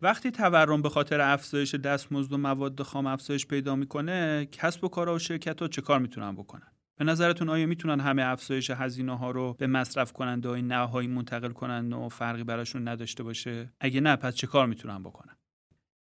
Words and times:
وقتی 0.00 0.30
تورم 0.30 0.82
به 0.82 0.88
خاطر 0.88 1.20
افزایش 1.20 1.74
دستمزد 1.74 2.32
و 2.32 2.38
مواد 2.38 2.82
خام 2.82 3.06
افزایش 3.06 3.46
پیدا 3.46 3.76
می‌کنه 3.76 4.48
کسب 4.52 4.84
و 4.84 4.88
کارها 4.88 5.14
و 5.14 5.18
شرکت 5.18 5.62
ها 5.62 5.68
چه 5.68 5.82
کار 5.82 5.98
می‌تونن 5.98 6.34
بکنن؟ 6.34 6.72
به 6.98 7.04
نظرتون 7.04 7.48
آیا 7.48 7.66
می‌تونن 7.66 8.00
همه 8.00 8.22
افزایش 8.22 8.70
هزینه 8.70 9.18
ها 9.18 9.30
رو 9.30 9.54
به 9.58 9.66
مصرف 9.66 10.12
کننده 10.12 10.48
های 10.48 10.62
نهایی 10.62 11.08
منتقل 11.08 11.52
کنند 11.52 11.92
و 11.92 12.08
فرقی 12.08 12.44
براشون 12.44 12.88
نداشته 12.88 13.22
باشه؟ 13.22 13.72
اگه 13.80 14.00
نه 14.00 14.16
پس 14.16 14.34
چه 14.34 14.46
کار 14.46 14.66
می‌تونن 14.66 15.02
بکنن؟ 15.02 15.36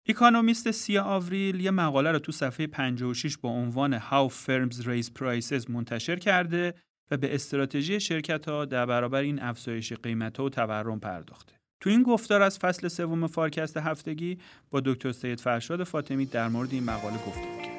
اکانومیست 0.08 0.70
سی 0.70 1.02
آوریل 1.02 1.60
یه 1.60 1.70
مقاله 1.70 2.12
رو 2.12 2.18
تو 2.18 2.32
صفحه 2.32 2.66
56 2.66 3.36
با 3.36 3.48
عنوان 3.48 3.98
How 3.98 4.30
Firms 4.30 4.84
Raise 4.84 5.10
Prices 5.18 5.70
منتشر 5.70 6.16
کرده 6.16 6.74
و 7.10 7.16
به 7.16 7.34
استراتژی 7.34 8.00
شرکت 8.00 8.48
ها 8.48 8.64
در 8.64 8.86
برابر 8.86 9.20
این 9.20 9.42
افزایش 9.42 9.92
قیمت 9.92 10.36
ها 10.36 10.44
و 10.44 10.50
تورم 10.50 11.00
پرداخته. 11.00 11.61
تو 11.82 11.90
این 11.90 12.02
گفتار 12.02 12.42
از 12.42 12.58
فصل 12.58 12.88
سوم 12.88 13.26
فارکست 13.26 13.76
هفتگی 13.76 14.38
با 14.70 14.80
دکتر 14.80 15.12
سید 15.12 15.40
فرشاد 15.40 15.84
فاطمی 15.84 16.26
در 16.26 16.48
مورد 16.48 16.72
این 16.72 16.84
مقاله 16.84 17.16
گفتگو 17.16 17.62
کرد. 17.62 17.72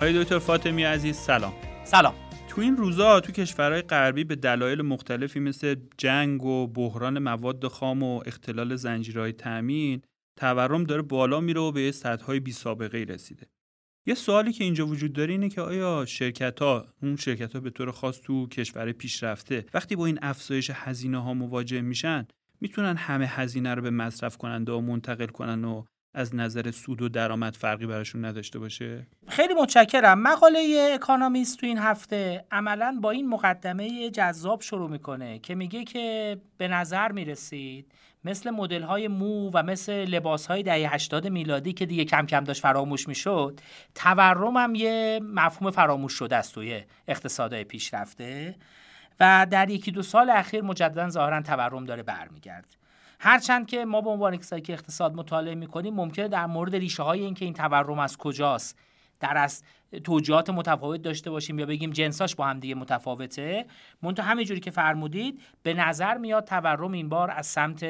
های 0.00 0.22
دکتر 0.22 0.38
فاطمی 0.38 0.82
عزیز 0.84 1.16
سلام 1.16 1.52
سلام 1.84 2.29
تو 2.50 2.60
این 2.60 2.76
روزا 2.76 3.20
تو 3.20 3.32
کشورهای 3.32 3.82
غربی 3.82 4.24
به 4.24 4.36
دلایل 4.36 4.82
مختلفی 4.82 5.40
مثل 5.40 5.76
جنگ 5.98 6.44
و 6.44 6.66
بحران 6.66 7.18
مواد 7.18 7.68
خام 7.68 8.02
و 8.02 8.22
اختلال 8.26 8.76
زنجیرهای 8.76 9.32
تأمین 9.32 10.02
تورم 10.36 10.84
داره 10.84 11.02
بالا 11.02 11.40
میره 11.40 11.60
و 11.60 11.72
به 11.72 11.92
سطحهای 11.92 12.40
بی 12.40 12.52
سابقه 12.52 12.98
رسیده. 12.98 13.46
یه 14.06 14.14
سوالی 14.14 14.52
که 14.52 14.64
اینجا 14.64 14.86
وجود 14.86 15.12
داره 15.12 15.32
اینه 15.32 15.48
که 15.48 15.60
آیا 15.60 16.04
شرکت 16.06 16.60
ها 16.60 16.86
اون 17.02 17.16
شرکت 17.16 17.52
ها 17.52 17.60
به 17.60 17.70
طور 17.70 17.90
خاص 17.90 18.20
تو 18.20 18.46
کشور 18.46 18.92
پیشرفته 18.92 19.64
وقتی 19.74 19.96
با 19.96 20.06
این 20.06 20.18
افزایش 20.22 20.70
هزینه 20.74 21.22
ها 21.22 21.34
مواجه 21.34 21.80
میشن 21.80 22.26
می‌تونن 22.60 22.96
همه 22.96 23.26
هزینه 23.26 23.74
رو 23.74 23.82
به 23.82 23.90
مصرف 23.90 24.36
کننده 24.36 24.72
و 24.72 24.80
منتقل 24.80 25.26
کنن 25.26 25.64
و 25.64 25.84
از 26.14 26.34
نظر 26.34 26.70
سود 26.70 27.02
و 27.02 27.08
درآمد 27.08 27.56
فرقی 27.56 27.86
براشون 27.86 28.24
نداشته 28.24 28.58
باشه؟ 28.58 29.06
خیلی 29.28 29.54
متشکرم. 29.54 30.18
مقاله 30.18 30.90
اکانومیست 30.94 31.58
تو 31.58 31.66
این 31.66 31.78
هفته 31.78 32.44
عملا 32.50 32.98
با 33.02 33.10
این 33.10 33.28
مقدمه 33.28 34.10
جذاب 34.10 34.60
شروع 34.60 34.90
می‌کنه 34.90 35.38
که 35.38 35.54
میگه 35.54 35.84
که 35.84 36.36
به 36.58 36.68
نظر 36.68 37.12
می‌رسید 37.12 37.92
مثل 38.24 38.50
مدل 38.50 38.82
های 38.82 39.08
مو 39.08 39.50
و 39.54 39.62
مثل 39.62 39.92
لباس 39.92 40.46
های 40.46 40.62
دهه 40.62 40.94
80 40.94 41.28
میلادی 41.28 41.72
که 41.72 41.86
دیگه 41.86 42.04
کم 42.04 42.26
کم 42.26 42.44
داشت 42.44 42.62
فراموش 42.62 43.08
می‌شد 43.08 43.60
تورم 43.94 44.56
هم 44.56 44.74
یه 44.74 45.20
مفهوم 45.22 45.70
فراموش 45.70 46.12
شده 46.12 46.36
است 46.36 46.54
توی 46.54 46.82
اقتصادهای 47.08 47.64
پیشرفته 47.64 48.54
و 49.20 49.46
در 49.50 49.70
یکی 49.70 49.90
دو 49.90 50.02
سال 50.02 50.30
اخیر 50.30 50.62
مجددا 50.62 51.08
ظاهرا 51.08 51.42
تورم 51.42 51.84
داره 51.84 52.02
برمیگرده. 52.02 52.79
هرچند 53.22 53.66
که 53.66 53.84
ما 53.84 54.00
به 54.00 54.10
عنوان 54.10 54.36
کسایی 54.36 54.62
که 54.62 54.72
اقتصاد 54.72 55.14
مطالعه 55.14 55.54
می‌کنیم 55.54 55.94
ممکنه 55.94 56.28
در 56.28 56.46
مورد 56.46 56.76
ریشه 56.76 57.02
های 57.02 57.20
اینکه 57.20 57.44
این 57.44 57.54
تورم 57.54 57.98
از 57.98 58.16
کجاست 58.16 58.78
در 59.20 59.36
از 59.36 59.62
توجیهات 60.04 60.50
متفاوت 60.50 61.02
داشته 61.02 61.30
باشیم 61.30 61.58
یا 61.58 61.66
بگیم 61.66 61.90
جنساش 61.90 62.34
با 62.34 62.46
هم 62.46 62.60
دیگه 62.60 62.74
متفاوته 62.74 63.66
منتها 64.02 64.26
همینجوری 64.26 64.60
که 64.60 64.70
فرمودید 64.70 65.40
به 65.62 65.74
نظر 65.74 66.18
میاد 66.18 66.44
تورم 66.44 66.92
این 66.92 67.08
بار 67.08 67.30
از 67.30 67.46
سمت 67.46 67.84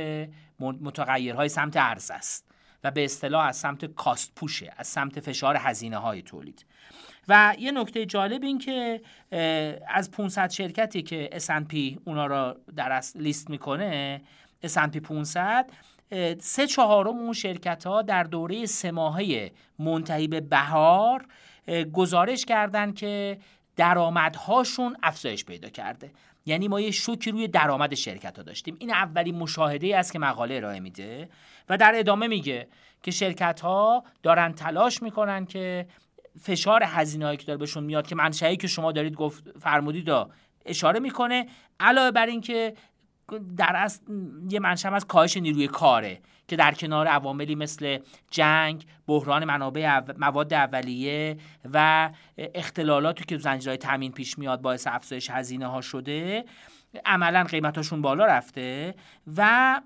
متغیرهای 0.58 1.48
سمت 1.48 1.76
ارز 1.76 2.10
است 2.10 2.50
و 2.84 2.90
به 2.90 3.04
اصطلاح 3.04 3.46
از 3.46 3.56
سمت 3.56 3.84
کاست 3.84 4.34
پوشه 4.34 4.72
از 4.76 4.86
سمت 4.86 5.20
فشار 5.20 5.56
هزینه 5.56 5.96
های 5.96 6.22
تولید. 6.22 6.66
و 7.28 7.54
یه 7.58 7.72
نکته 7.72 8.06
جالب 8.06 8.42
این 8.42 8.58
که 8.58 9.00
از 9.88 10.10
500 10.10 10.50
شرکتی 10.50 11.02
که 11.02 11.30
S&P 11.32 11.98
اونا 12.04 12.26
را 12.26 12.56
در 12.76 13.02
لیست 13.14 13.50
می‌کنه 13.50 14.22
S&P 14.66 15.00
500 15.00 15.70
سه 16.38 16.66
چهارم 16.66 17.16
اون 17.16 17.32
شرکت 17.32 17.86
ها 17.86 18.02
در 18.02 18.24
دوره 18.24 18.66
سه 18.66 18.90
ماهه 18.90 19.52
منتهی 19.78 20.28
به 20.28 20.40
بهار 20.40 21.26
گزارش 21.92 22.44
کردن 22.44 22.92
که 22.92 23.38
درآمدهاشون 23.76 24.96
افزایش 25.02 25.44
پیدا 25.44 25.68
کرده. 25.68 26.10
یعنی 26.46 26.68
ما 26.68 26.80
یه 26.80 26.90
شوکی 26.90 27.30
روی 27.30 27.48
درآمد 27.48 27.94
شرکت 27.94 28.36
ها 28.36 28.42
داشتیم. 28.42 28.76
این 28.78 28.90
اولین 28.90 29.34
مشاهده 29.34 29.96
است 29.96 30.12
که 30.12 30.18
مقاله 30.18 30.54
ارائه 30.54 30.80
میده 30.80 31.28
و 31.68 31.76
در 31.76 31.92
ادامه 31.96 32.28
میگه 32.28 32.68
که 33.02 33.10
شرکت 33.10 33.60
ها 33.60 34.04
دارن 34.22 34.52
تلاش 34.52 35.02
می‌کنن 35.02 35.46
که 35.46 35.86
فشار 36.40 36.82
هزینه 36.86 37.24
هایی 37.24 37.36
که 37.36 37.46
داره 37.46 37.58
بهشون 37.58 37.84
میاد 37.84 38.06
که 38.06 38.14
منشأی 38.14 38.56
که 38.56 38.66
شما 38.66 38.92
دارید 38.92 39.14
گفت 39.14 39.58
فرمودید 39.58 40.10
اشاره 40.66 41.00
می‌کنه 41.00 41.46
علاوه 41.80 42.10
بر 42.10 42.26
اینکه 42.26 42.74
در 43.38 43.76
اصل 43.76 44.02
یه 44.50 44.60
منشأ 44.60 44.90
از 44.90 45.06
کاهش 45.06 45.36
نیروی 45.36 45.68
کاره 45.68 46.20
که 46.48 46.56
در 46.56 46.74
کنار 46.74 47.06
عواملی 47.06 47.54
مثل 47.54 47.98
جنگ، 48.30 48.86
بحران 49.06 49.44
منابع 49.44 50.00
مواد 50.18 50.54
اولیه 50.54 51.36
و 51.72 52.10
اختلالاتی 52.38 53.24
که 53.24 53.36
زنجیرهای 53.36 53.76
تامین 53.76 54.12
پیش 54.12 54.38
میاد 54.38 54.62
باعث 54.62 54.86
افزایش 54.86 55.30
هزینه 55.30 55.66
ها 55.66 55.80
شده 55.80 56.44
عملا 57.04 57.44
قیمتاشون 57.44 58.02
بالا 58.02 58.24
رفته 58.26 58.94
و 59.36 59.80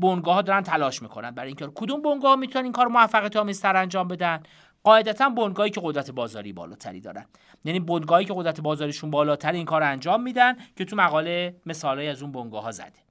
بنگاه 0.00 0.34
ها 0.34 0.42
دارن 0.42 0.62
تلاش 0.62 1.02
می‌کنن. 1.02 1.30
برای 1.30 1.46
اینکه 1.46 1.66
کدوم 1.74 2.02
بنگاه 2.02 2.36
می‌تونن 2.36 2.64
این 2.64 2.72
کار 2.72 2.86
موفقیت 2.86 3.36
آمیزتر 3.36 3.76
انجام 3.76 4.08
بدن؟ 4.08 4.42
قاعدتا 4.84 5.28
بنگاهی 5.28 5.70
که 5.70 5.80
قدرت 5.84 6.10
بازاری 6.10 6.52
بالاتری 6.52 7.00
دارن 7.00 7.24
یعنی 7.64 7.80
بنگاهی 7.80 8.24
که 8.24 8.34
قدرت 8.36 8.60
بازاریشون 8.60 9.10
بالاتر 9.10 9.52
این 9.52 9.64
کار 9.64 9.82
انجام 9.82 10.22
میدن 10.22 10.56
که 10.76 10.84
تو 10.84 10.96
مقاله 10.96 11.56
مثالای 11.66 12.08
از 12.08 12.22
اون 12.22 12.32
بنگاه 12.32 12.62
ها 12.62 12.70
زده. 12.70 13.04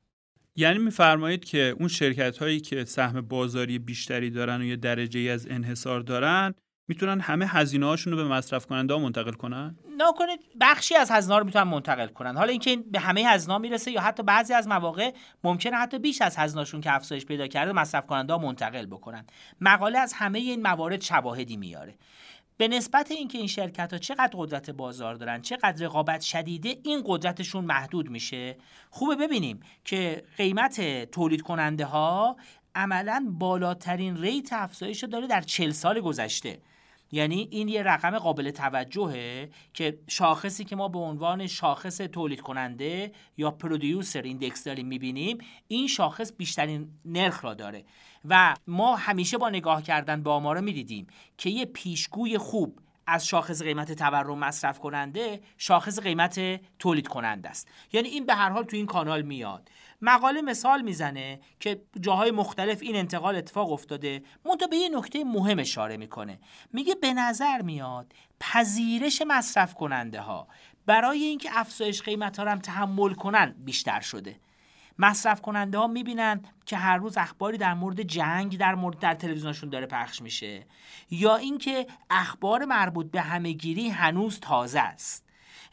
یعنی 0.56 0.80
میفرمایید 0.80 1.46
که 1.46 1.76
اون 1.80 1.88
شرکت 1.88 2.38
هایی 2.38 2.60
که 2.60 2.86
سهم 2.86 3.22
بازاری 3.22 3.80
بیشتری 3.80 4.30
دارن 4.30 4.62
و 4.62 4.64
یه 4.64 4.76
درجه 4.76 5.20
ای 5.20 5.30
از 5.30 5.48
انحصار 5.50 6.00
دارن 6.00 6.54
می‌تونن 6.88 7.20
همه 7.20 7.46
هزینه 7.46 7.86
هاشون 7.86 8.14
رو 8.14 8.18
به 8.18 8.28
مصرف 8.28 8.66
کننده 8.66 8.94
ها 8.94 9.00
منتقل 9.00 9.32
کنن؟ 9.32 9.76
نکنید 9.98 10.40
بخشی 10.62 10.96
از 10.96 11.12
هزینه 11.12 11.38
رو 11.38 11.46
می‌تونن 11.46 11.64
منتقل 11.64 12.08
کنن. 12.08 12.38
حالا 12.38 12.52
اینکه 12.52 12.70
این 12.70 12.84
به 12.92 13.00
همه 13.00 13.24
هزینه 13.26 13.58
می‌رسه 13.58 13.92
یا 13.92 14.02
حتی 14.02 14.24
بعضی 14.24 14.54
از 14.54 14.68
مواقع 14.68 15.12
ممکنه 15.44 15.78
حتی 15.78 16.00
بیش 16.00 16.22
از 16.22 16.38
هزینهشون 16.38 16.82
که 16.82 16.96
افزایش 16.96 17.26
پیدا 17.26 17.48
کرده 17.48 17.72
مصرف 17.72 18.08
کننده 18.08 18.34
ها 18.34 18.40
منتقل 18.40 18.86
بکنن. 18.86 19.26
مقاله 19.62 20.00
از 20.00 20.14
همه 20.14 20.40
این 20.40 20.62
موارد 20.62 21.02
شواهدی 21.02 21.58
میاره. 21.58 21.96
به 22.58 22.68
نسبت 22.68 23.12
اینکه 23.12 23.38
این 23.38 23.48
شرکت 23.48 23.94
ها 23.94 24.00
چقدر 24.00 24.32
قدرت 24.34 24.70
بازار 24.70 25.16
دارن 25.16 25.42
چقدر 25.42 25.86
رقابت 25.86 26.22
شدیده 26.22 26.78
این 26.84 27.04
قدرتشون 27.06 27.66
محدود 27.66 28.10
میشه. 28.10 28.58
خوبه 28.90 29.16
ببینیم 29.16 29.60
که 29.86 30.24
قیمت 30.38 31.06
تولید 31.12 31.42
کننده 31.42 31.86
ها 31.86 32.38
عملا 32.76 33.26
بالاترین 33.32 34.18
rate 34.18 34.54
افزایش 34.54 35.04
داره 35.04 35.28
در 35.28 35.42
چل 35.42 35.72
سال 35.72 36.00
گذشته. 36.00 36.60
یعنی 37.14 37.48
این 37.52 37.68
یه 37.68 37.84
رقم 37.84 38.20
قابل 38.20 38.52
توجهه 38.52 39.50
که 39.74 40.00
شاخصی 40.08 40.64
که 40.64 40.76
ما 40.76 40.88
به 40.88 41.00
عنوان 41.00 41.48
شاخص 41.48 41.98
تولید 41.98 42.42
کننده 42.42 43.12
یا 43.38 43.52
producer 43.52 44.22
index 44.22 44.64
داریم 44.64 44.88
می‌بینیم 44.88 45.38
این 45.68 45.88
شاخص 45.88 46.32
بیشترین 46.38 46.88
نرخ 47.06 47.46
را 47.46 47.54
داره. 47.54 47.84
و 48.26 48.56
ما 48.68 48.96
همیشه 48.96 49.38
با 49.38 49.50
نگاه 49.50 49.84
کردن 49.84 50.24
به 50.24 50.30
آمارا 50.30 50.62
می‌دیدیم 50.62 51.08
که 51.38 51.50
یه 51.50 51.66
پیشگوی 51.66 52.38
خوب 52.38 52.80
از 53.08 53.28
شاخص 53.28 53.62
قیمت 53.62 53.92
تورم 53.92 54.40
مصرف 54.40 54.80
کننده 54.80 55.42
شاخص 55.58 56.00
قیمت 56.00 56.62
تولید 56.80 57.08
کننده 57.08 57.50
است. 57.50 57.68
یعنی 57.94 58.10
این 58.10 58.26
به 58.26 58.34
هر 58.34 58.50
حال 58.50 58.64
تو 58.64 58.76
این 58.76 58.86
کانال 58.86 59.22
میاد. 59.22 59.70
مقاله 60.02 60.42
مثال 60.42 60.82
می‌زنه 60.82 61.40
که 61.60 61.82
جاهای 62.02 62.32
مختلف 62.32 62.82
این 62.82 62.96
انتقال 62.96 63.36
اتفاق 63.36 63.72
افتاده 63.72 64.24
منتها 64.46 64.68
به 64.68 64.76
یه 64.78 64.90
نکته 64.90 65.24
مهم 65.24 65.60
اشاره 65.60 65.98
می‌کنه. 65.98 66.40
میگه 66.74 66.96
به 66.96 67.14
نظر 67.14 67.62
میاد 67.62 68.14
پذیرش 68.40 69.24
مصرف 69.28 69.74
کننده 69.74 70.22
ها 70.22 70.48
برای 70.86 71.24
اینکه 71.24 71.50
افزایش 71.54 72.02
قیمت 72.02 72.38
ها 72.38 72.44
رو 72.44 72.52
هم 72.52 72.60
تحمل 72.60 73.14
کنن 73.14 73.56
بیشتر 73.58 74.02
شده. 74.02 74.40
مصرف 75.00 75.42
کننده 75.42 75.78
ها 75.78 75.88
می‌بینن 75.88 76.42
که 76.66 76.78
هر 76.78 76.98
روز 76.98 77.18
اخباری 77.18 77.58
در 77.58 77.74
مورد 77.74 78.02
جنگ 78.02 78.58
در 78.58 78.76
مورد 78.76 79.00
در 79.00 79.14
تلویزیونشون 79.14 79.70
داره 79.70 79.86
پخش 79.86 80.22
میشه. 80.22 80.66
یا 81.12 81.36
اینکه 81.36 81.88
اخبار 82.10 82.66
مربوط 82.66 83.12
به 83.12 83.22
همهگیری 83.22 83.90
هنوز 83.90 84.40
تازه 84.40 84.80
است. 84.80 85.24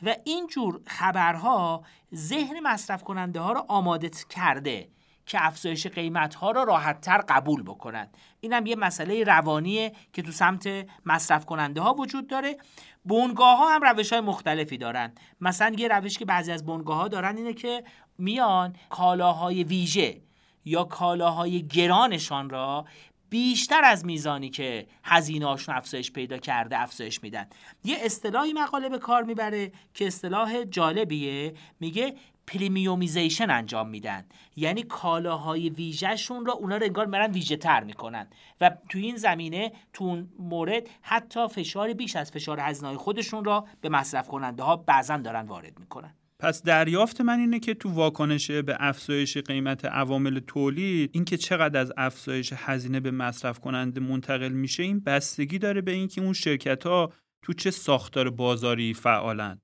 و 0.02 0.16
اینجور 0.24 0.80
خبرها 0.86 1.84
ذهن 2.14 2.60
مصرف 2.60 3.04
کننده 3.04 3.40
ها 3.40 3.52
رو 3.52 3.64
آماده 3.68 4.10
کرده. 4.30 4.88
که 5.30 5.46
افزایش 5.46 5.86
قیمت 5.86 6.34
ها 6.34 6.50
را 6.50 6.62
راحت 6.62 7.00
تر 7.00 7.18
قبول 7.18 7.62
بکنند 7.62 8.16
این 8.40 8.52
هم 8.52 8.66
یه 8.66 8.76
مسئله 8.76 9.24
روانیه 9.24 9.92
که 10.12 10.22
تو 10.22 10.32
سمت 10.32 10.86
مصرف 11.06 11.46
کننده 11.46 11.80
ها 11.80 11.94
وجود 11.94 12.26
داره. 12.26 12.56
بنگاه 13.04 13.58
ها 13.58 13.74
هم 13.74 13.82
روش 13.82 14.12
های 14.12 14.20
مختلفی 14.20 14.78
دارن. 14.78 15.12
مثلا 15.40 15.74
یه 15.78 15.88
روش 15.88 16.18
که 16.18 16.24
بعضی 16.24 16.52
از 16.52 16.66
بنگاه 16.66 16.96
ها 16.96 17.08
دارن 17.08 17.36
اینه 17.36 17.52
که 17.52 17.84
میان 18.18 18.76
کالاهای 18.88 19.64
ویژه 19.64 20.20
یا 20.64 20.84
کالاهای 20.84 21.66
گرانشان 21.66 22.50
را 22.50 22.84
بیشتر 23.28 23.84
از 23.84 24.04
میزانی 24.04 24.50
که 24.50 24.86
هزینه‌هاشون 25.04 25.74
افزایش 25.74 26.12
پیدا 26.12 26.38
کرده 26.38 26.78
افزایش 26.78 27.22
میدن. 27.22 27.46
یه 27.84 27.96
اصطلاحی 28.00 28.52
مقاله 28.52 28.88
به 28.88 28.98
کار 28.98 29.22
می‌بره 29.22 29.72
که 29.94 30.06
اصطلاح 30.06 30.64
جالبیه. 30.64 31.54
میگه 31.80 32.14
premiumization 32.50 33.50
انجام 33.50 33.88
میدن. 33.88 34.24
یعنی 34.56 34.82
کالاهای 34.82 35.70
ویژهشون 35.70 36.46
رو 36.46 36.52
اونا 36.52 36.76
رو 36.76 36.84
انگار 36.84 37.06
برن 37.06 37.32
ویژه 37.32 37.56
تر 37.56 37.84
می‌کنن. 37.84 38.26
و 38.60 38.70
تو 38.88 38.98
این 38.98 39.16
زمینه 39.16 39.72
تو 39.92 40.04
اون 40.04 40.28
مورد 40.38 40.88
حتی 41.02 41.48
فشار 41.48 41.92
بیش 41.92 42.16
از 42.16 42.30
فشار 42.30 42.60
هزینه 42.60 42.96
خودشون 42.96 43.44
را 43.44 43.66
به 43.80 43.88
مصرف 43.88 44.28
کننده 44.28 44.62
ها 44.62 44.76
بعضا 44.76 45.16
دارن 45.16 45.46
وارد 45.46 45.78
می‌کنن. 45.80 46.14
پس 46.38 46.62
دریافت 46.62 47.20
من 47.20 47.40
اینه 47.40 47.60
که 47.60 47.74
تو 47.74 47.90
واکنش 47.90 48.50
به 48.50 48.76
افزایش 48.80 49.36
قیمت 49.36 49.84
عوامل 49.84 50.40
تولید 50.46 51.10
اینکه 51.12 51.36
چقدر 51.36 51.80
از 51.80 51.92
افزایش 51.96 52.52
هزینه 52.56 53.00
به 53.00 53.10
مصرف 53.10 53.58
کننده 53.58 54.00
منتقل 54.00 54.48
میشه 54.48 54.82
این 54.82 55.00
بستگی 55.00 55.58
داره 55.58 55.80
به 55.80 55.92
اینکه 55.92 56.20
اون 56.20 56.32
شرکت 56.32 56.86
ها 56.86 57.12
تو 57.42 57.52
چه 57.52 57.70
ساختار 57.70 58.30
بازاری 58.30 58.94
فعالن. 58.94 59.60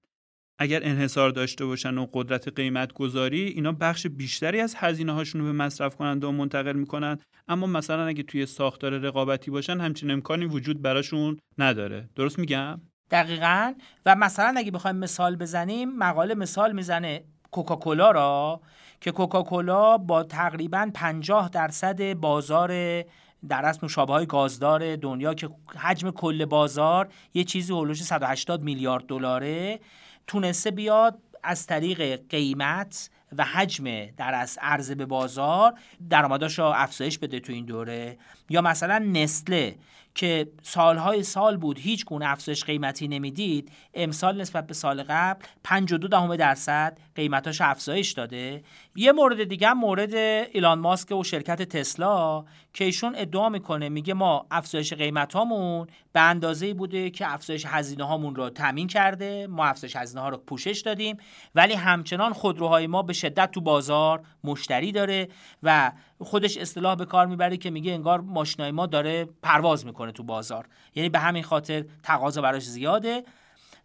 اگر 0.58 0.80
انحصار 0.84 1.30
داشته 1.30 1.66
باشن 1.66 1.98
و 1.98 2.06
قدرت 2.12 2.48
قیمت 2.48 2.92
گذاری 2.92 3.42
اینا 3.42 3.72
بخش 3.72 4.06
بیشتری 4.06 4.60
از 4.60 4.74
هزینه 4.78 5.12
هاشون 5.12 5.40
رو 5.40 5.46
به 5.46 5.52
مصرف 5.52 5.96
کننده 5.96 6.30
منتقل 6.30 6.72
می‌کنن 6.72 7.18
اما 7.48 7.66
مثلا 7.66 8.06
اگه 8.06 8.22
توی 8.22 8.46
ساختار 8.46 8.98
رقابتی 8.98 9.50
باشن 9.50 9.80
همچین 9.80 10.10
امکانی 10.10 10.44
وجود 10.44 10.82
براشون 10.82 11.36
نداره. 11.58 12.08
درست 12.16 12.38
میگم؟ 12.38 12.80
دقیقا. 13.10 13.74
و 14.06 14.14
مثلا 14.14 14.54
اگه 14.56 14.70
بخوایم 14.70 14.96
مثال 14.96 15.36
بزنیم 15.36 15.96
مقاله 15.96 16.34
مثال 16.34 16.72
می‌زنه 16.72 17.24
کوکاکولا 17.50 18.10
را 18.10 18.60
که 19.00 19.10
کوکاکولا 19.10 19.98
با 19.98 20.22
تقریبا 20.22 20.90
50 20.94 21.48
درصد 21.48 22.12
بازار 22.14 23.02
در 23.48 23.64
اصل 23.64 23.78
نوشابه 23.82 24.12
های 24.12 24.26
گازدار 24.26 24.96
دنیا 24.96 25.34
که 25.34 25.48
حجم 25.76 26.10
کل 26.10 26.44
بازار 26.44 27.08
یه 27.34 27.44
چیزی 27.44 27.72
هولوش 27.72 28.02
180 28.02 28.62
میلیارد 28.62 29.06
دلاره. 29.06 29.80
تونسته 30.26 30.70
بیاد 30.70 31.18
از 31.42 31.66
طریق 31.66 32.28
قیمت 32.28 33.10
و 33.38 33.44
حجم 33.44 34.06
در 34.06 34.34
از 34.34 34.58
عرضه 34.62 34.94
به 34.94 35.06
بازار 35.06 35.74
درآمداش 36.10 36.58
رو 36.58 36.64
افزایش 36.64 37.18
بده 37.18 37.40
تو 37.40 37.52
این 37.52 37.64
دوره. 37.64 38.18
یا 38.50 38.60
مثلا 38.62 38.98
نسله 38.98 39.76
که 40.16 40.48
سالهای 40.62 41.22
سال 41.22 41.56
بود 41.56 41.78
هیچ 41.78 42.04
گونه 42.04 42.28
افزایش 42.28 42.64
قیمتی 42.64 43.08
نمی‌دید 43.08 43.72
امسال 43.94 44.40
نسبت 44.40 44.66
به 44.66 44.74
سال 44.74 45.02
قبل 45.02 45.44
52 45.64 46.08
دهم 46.08 46.36
درصد 46.36 46.98
قیمتاش 47.14 47.60
افزایش 47.60 48.12
داده. 48.12 48.62
یه 48.94 49.12
مورد 49.12 49.44
دیگه 49.44 49.72
مورد 49.72 50.14
ایلان 50.14 50.78
ماسک 50.78 51.12
و 51.12 51.24
شرکت 51.24 51.62
تسلا 51.62 52.44
که 52.72 52.84
ایشون 52.84 53.14
ادعا 53.16 53.48
می‌کنه 53.48 53.88
میگه 53.88 54.14
ما 54.14 54.46
افزایش 54.50 54.92
قیمت 54.92 55.32
هامون 55.32 55.86
به 56.12 56.20
اندازه 56.20 56.74
بوده 56.74 57.10
که 57.10 57.32
افزایش 57.32 57.66
هزینه 57.66 58.04
هامون 58.04 58.34
رو 58.34 58.50
تامین 58.50 58.86
کرده 58.86 59.46
ما 59.46 59.64
افزایش 59.64 59.96
هزینه 59.96 60.20
ها 60.20 60.28
رو 60.28 60.36
پوشش 60.36 60.80
دادیم 60.80 61.16
ولی 61.54 61.74
همچنان 61.74 62.32
خودروهای 62.32 62.86
ما 62.86 63.02
به 63.02 63.12
شدت 63.12 63.50
تو 63.50 63.60
بازار 63.60 64.22
مشتری 64.44 64.92
داره 64.92 65.28
و 65.62 65.92
خودش 66.18 66.56
اصطلاح 66.56 66.94
به 66.94 67.04
کار 67.04 67.26
می‌بره 67.26 67.56
که 67.56 67.70
میگه 67.70 67.92
انگار 67.92 68.20
ماشینای 68.20 68.70
ما 68.70 68.86
داره 68.86 69.28
پرواز 69.42 69.86
می‌کنه 69.86 70.12
تو 70.12 70.22
بازار. 70.22 70.68
یعنی 70.94 71.08
به 71.08 71.18
همین 71.18 71.42
خاطر 71.42 71.84
تقاضا 72.02 72.42
براش 72.42 72.64
زیاده. 72.64 73.24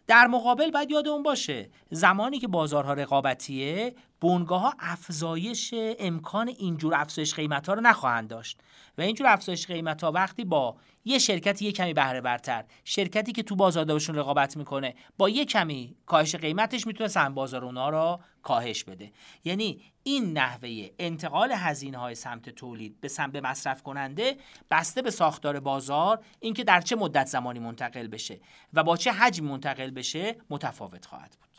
در 0.06 0.26
مقابل 0.26 0.70
باید 0.70 0.90
یادمون 0.90 1.22
باشه 1.22 1.70
زمانی 1.90 2.38
که 2.38 2.48
بازارها 2.48 2.92
رقابتیه 2.92 3.94
بنگاه 4.22 4.60
ها 4.62 4.74
افزایش 4.78 5.74
امکان 5.98 6.48
اینجور 6.48 6.94
افزایش 6.94 7.34
قیمت 7.34 7.68
ها 7.68 7.74
رو 7.74 7.80
نخواهند 7.80 8.28
داشت. 8.28 8.60
و 8.98 9.02
اینجور 9.02 9.26
افزایش 9.26 9.66
قیمت 9.66 10.04
ها 10.04 10.12
وقتی 10.12 10.44
با 10.44 10.76
یه 11.04 11.18
شرکتی 11.18 11.64
یه 11.64 11.72
کمی 11.72 11.94
بهره 11.94 12.20
برتر 12.20 12.64
شرکتی 12.84 13.32
که 13.32 13.42
تو 13.42 13.56
بازار 13.56 13.84
داشون 13.84 14.14
رقابت 14.16 14.56
می‌کنه 14.56 14.94
با 15.18 15.28
یه 15.28 15.44
کمی 15.44 15.96
کاهش 16.06 16.34
قیمتش 16.34 16.86
می‌تونه 16.86 17.08
سهم 17.08 17.34
بازار 17.34 17.64
اونا 17.64 17.88
رو 17.88 18.20
کاهش 18.42 18.84
بده. 18.84 19.12
یعنی 19.44 19.82
این 20.02 20.32
نحوه 20.38 20.88
انتقال 20.98 21.52
هزینه 21.52 21.98
های 21.98 22.14
سمت 22.14 22.50
تولید 22.50 23.00
به 23.00 23.08
سمت 23.08 23.36
مصرف 23.36 23.82
کننده 23.82 24.36
بسته 24.70 25.02
به 25.02 25.10
ساختار 25.10 25.60
بازار 25.60 26.24
اینکه 26.40 26.64
در 26.64 26.80
چه 26.80 26.96
مدت 26.96 27.26
زمانی 27.26 27.58
منتقل 27.58 28.06
بشه 28.06 28.40
و 28.72 28.84
با 28.84 28.96
چه 28.96 29.12
حجم 29.12 29.44
منتقل 29.44 29.90
بشه 29.90 30.36
متفاوت 30.50 31.06
خواهد 31.06 31.36
بود. 31.40 31.51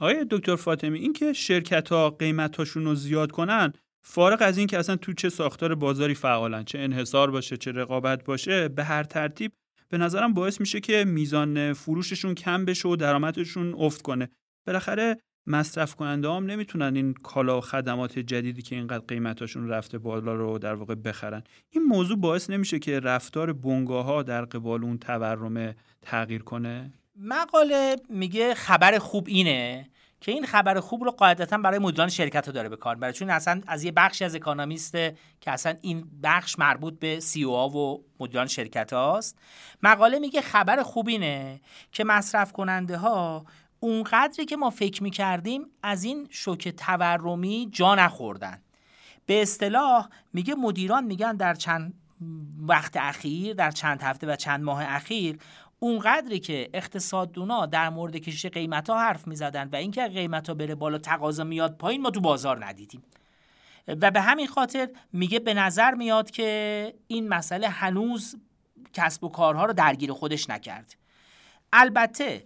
آقای 0.00 0.26
دکتر 0.30 0.56
فاطمی 0.56 0.98
اینکه 0.98 1.32
شرکت 1.32 1.88
ها 1.88 2.10
قیمتاشون 2.10 2.84
رو 2.84 2.94
زیاد 2.94 3.32
کنن 3.32 3.72
فارغ 4.02 4.38
از 4.40 4.58
اینکه 4.58 4.78
اصلا 4.78 4.96
تو 4.96 5.12
چه 5.12 5.28
ساختار 5.28 5.74
بازاری 5.74 6.14
فعالن 6.14 6.64
چه 6.64 6.78
انحصار 6.78 7.30
باشه 7.30 7.56
چه 7.56 7.72
رقابت 7.72 8.24
باشه 8.24 8.68
به 8.68 8.84
هر 8.84 9.02
ترتیب 9.02 9.52
به 9.88 9.98
نظرم 9.98 10.34
باعث 10.34 10.60
میشه 10.60 10.80
که 10.80 11.04
میزان 11.04 11.72
فروششون 11.72 12.34
کم 12.34 12.64
بشه 12.64 12.88
و 12.88 12.96
درآمدشون 12.96 13.74
افت 13.78 14.02
کنه. 14.02 14.28
بالاخره 14.66 15.16
مصرف 15.46 15.94
کننده 15.94 16.28
هم 16.28 16.46
نمی‌تونن 16.46 16.96
این 16.96 17.14
کالا 17.14 17.58
و 17.58 17.60
خدمات 17.60 18.18
جدیدی 18.18 18.62
که 18.62 18.76
اینقدر 18.76 19.04
قیمتاشون 19.08 19.68
رفته 19.68 19.98
بالا 19.98 20.34
رو 20.34 20.58
در 20.58 20.74
واقع 20.74 20.94
بخرن. 20.94 21.42
این 21.70 21.82
موضوع 21.84 22.16
باعث 22.16 22.50
نمیشه 22.50 22.78
که 22.78 23.00
رفتار 23.00 23.52
بنگاه 23.52 24.04
ها 24.04 24.22
در 24.22 24.44
قبال 24.44 24.84
اون 24.84 24.98
تورم 24.98 25.74
تغییر 26.02 26.42
کنه؟ 26.42 26.92
مقاله 27.20 27.96
میگه 28.08 28.54
خبر 28.54 28.98
خوب 28.98 29.24
اینه 29.28 29.88
که 30.20 30.32
این 30.32 30.46
خبر 30.46 30.80
خوب 30.80 31.04
رو 31.04 31.10
قاعدتا 31.10 31.58
برای 31.58 31.78
مدیران 31.78 32.08
شرکت 32.08 32.46
ها 32.46 32.52
داره 32.52 32.68
بکار 32.68 32.94
برای 32.94 33.12
چون 33.12 33.30
اصلا 33.30 33.60
از 33.66 33.84
یه 33.84 33.92
بخشی 33.92 34.24
از 34.24 34.34
اکانومیسته 34.34 35.16
که 35.40 35.50
اصلا 35.50 35.74
این 35.80 36.10
بخش 36.22 36.58
مربوط 36.58 36.98
به 36.98 37.20
سی 37.20 37.44
او 37.44 37.54
و 37.54 37.98
مدیران 38.20 38.46
شرکت 38.46 38.92
هاست. 38.92 39.38
مقاله 39.82 40.18
میگه 40.18 40.40
خبر 40.40 40.82
خوب 40.82 41.08
اینه 41.08 41.60
که 41.92 42.04
مصرف 42.04 42.52
کننده 42.52 42.96
ها 42.96 43.44
اونقدری 43.80 44.44
که 44.44 44.56
ما 44.56 44.70
فکر 44.70 45.02
می‌کردیم 45.02 45.66
از 45.82 46.04
این 46.04 46.26
شوک 46.30 46.68
تورمی 46.68 47.68
جا 47.72 47.94
نخوردن. 47.94 48.62
به 49.26 49.42
اصطلاح 49.42 50.08
میگه 50.32 50.54
مدیران 50.54 51.04
میگن 51.04 51.36
در 51.36 51.54
چند 51.54 51.94
وقت 52.68 52.96
اخیر 52.96 53.54
در 53.54 53.70
چند 53.70 54.02
هفته 54.02 54.26
و 54.26 54.36
چند 54.36 54.64
ماه 54.64 54.84
اخیر 54.84 55.38
اونقدری 55.80 56.40
که 56.40 56.70
اقتصاددونا 56.74 57.66
در 57.66 57.88
مورد 57.88 58.16
کشش 58.16 58.46
قیمت 58.46 58.90
ها 58.90 58.98
حرف 58.98 59.26
می‌زدن 59.26 59.68
و 59.72 59.76
اینکه 59.76 60.08
قیمت 60.08 60.48
ها 60.48 60.54
بره 60.54 60.74
بالا 60.74 60.98
تقاضا 60.98 61.44
میاد 61.44 61.76
پایین 61.76 62.02
ما 62.02 62.10
تو 62.10 62.20
بازار 62.20 62.66
ندیدیم. 62.66 63.02
و 63.88 64.10
به 64.10 64.20
همین 64.20 64.46
خاطر 64.46 64.88
میگه 65.12 65.38
به 65.38 65.54
نظر 65.54 65.94
میاد 65.94 66.30
که 66.30 66.94
این 67.06 67.28
مسئله 67.28 67.68
هنوز 67.68 68.36
کسب 68.92 69.24
و 69.24 69.28
کارها 69.28 69.64
رو 69.64 69.72
درگیر 69.72 70.12
خودش 70.12 70.50
نکرد. 70.50 70.96
البته 71.72 72.44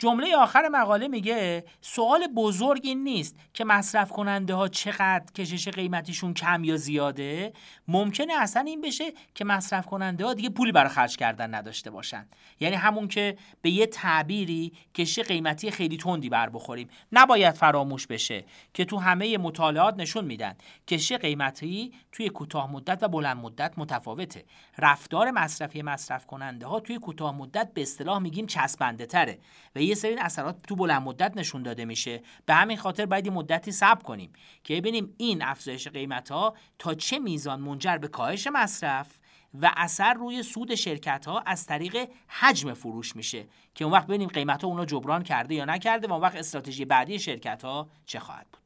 جمله 0.00 0.36
آخر 0.36 0.68
مقاله 0.68 1.08
میگه 1.08 1.64
سوال 1.80 2.26
بزرگ 2.26 2.80
این 2.84 3.04
نیست 3.04 3.36
که 3.54 3.64
مصرف 3.64 4.10
کننده 4.10 4.54
ها 4.54 4.68
چقدر 4.68 5.24
کشش 5.34 5.68
قیمتیشون 5.68 6.34
کم 6.34 6.64
یا 6.64 6.76
زیاده. 6.76 7.52
ممکنه 7.88 8.32
اصلا 8.38 8.62
این 8.62 8.80
بشه 8.80 9.04
که 9.34 9.44
مصرف 9.44 9.86
کننده 9.86 10.24
ها 10.24 10.34
دیگه 10.34 10.48
پولی 10.48 10.72
برای 10.72 10.88
خرج 10.88 11.16
کردن 11.16 11.54
نداشته 11.54 11.90
باشن. 11.90 12.28
یعنی 12.60 12.76
همون 12.76 13.08
که 13.08 13.36
به 13.62 13.70
یه 13.70 13.86
تعبیری 13.86 14.72
کشش 14.94 15.18
قیمتی 15.18 15.70
خیلی 15.70 15.96
تندی 15.96 16.28
بر 16.28 16.48
بخوریم. 16.48 16.88
نباید 17.12 17.54
فراموش 17.54 18.06
بشه 18.06 18.44
که 18.74 18.84
تو 18.84 18.96
همه 18.96 19.38
مطالعات 19.38 19.94
نشون 19.98 20.24
میدن 20.24 20.54
کشش 20.88 21.12
قیمتی 21.12 21.92
توی 22.12 22.28
کوتاه 22.28 22.72
مدت 22.72 23.02
و 23.02 23.08
بلند 23.08 23.36
مدت 23.36 23.72
متفاوته. 23.76 24.44
رفتار 24.80 25.30
مصرفی 25.30 25.82
مصرف 25.82 26.26
کننده 26.26 26.66
ها 26.66 26.80
توی 26.80 26.98
کوتاه 26.98 27.36
مدت 27.36 27.74
به 27.74 27.82
اصطلاح 27.82 28.18
میگیم 28.18 28.46
چسبنده 28.46 29.06
تره 29.06 29.38
و 29.76 29.82
یه 29.82 29.94
سری 29.94 30.16
اثرات 30.18 30.62
تو 30.68 30.76
بلند 30.76 31.02
مدت 31.02 31.36
نشون 31.36 31.62
داده 31.62 31.84
میشه. 31.84 32.22
به 32.46 32.54
همین 32.54 32.76
خاطر 32.76 33.06
باید 33.06 33.26
یه 33.26 33.32
مدتی 33.32 33.72
صبر 33.72 34.02
کنیم 34.02 34.32
که 34.64 34.74
ببینیم 34.74 35.14
این 35.16 35.42
افزایش 35.42 35.88
قیمت 35.88 36.30
ها 36.30 36.54
تا 36.78 36.94
چه 36.94 37.18
میزان 37.18 37.60
منجر 37.60 37.98
به 37.98 38.08
کاهش 38.08 38.46
مصرف 38.52 39.20
و 39.54 39.72
اثر 39.76 40.14
روی 40.14 40.42
سود 40.42 40.74
شرکت 40.74 41.26
ها 41.26 41.40
از 41.46 41.66
طریق 41.66 42.08
حجم 42.28 42.72
فروش 42.74 43.16
میشه 43.16 43.46
که 43.74 43.84
اون 43.84 43.92
وقت 43.92 44.06
ببینیم 44.06 44.28
قیمت 44.28 44.62
ها 44.62 44.68
اونا 44.68 44.84
جبران 44.84 45.22
کرده 45.22 45.54
یا 45.54 45.64
نکرده 45.64 46.08
و 46.08 46.12
اون 46.12 46.22
وقت 46.22 46.36
استراتژی 46.36 46.84
بعدی 46.84 47.18
شرکت 47.18 47.64
ها 47.64 47.90
چه 48.06 48.20
خواهد 48.20 48.46
بود. 48.52 48.59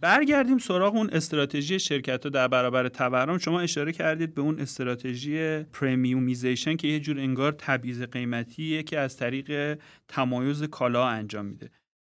برگردیم 0.00 0.58
سراغ 0.58 0.96
اون 0.96 1.10
استراتژی 1.10 1.78
شرکت 1.78 2.24
ها 2.24 2.30
در 2.30 2.48
برابر 2.48 2.88
تورم. 2.88 3.38
شما 3.38 3.60
اشاره 3.60 3.92
کردید 3.92 4.34
به 4.34 4.40
اون 4.40 4.60
استراتژی 4.60 5.62
premiumization 5.62 6.76
که 6.76 6.88
یه 6.88 7.00
جور 7.00 7.20
انگار 7.20 7.52
تبعیض 7.52 8.02
قیمتیه 8.02 8.82
که 8.82 8.98
از 8.98 9.16
طریق 9.16 9.78
تمایز 10.08 10.62
کالا 10.62 11.08
انجام 11.08 11.46
میده. 11.46 11.70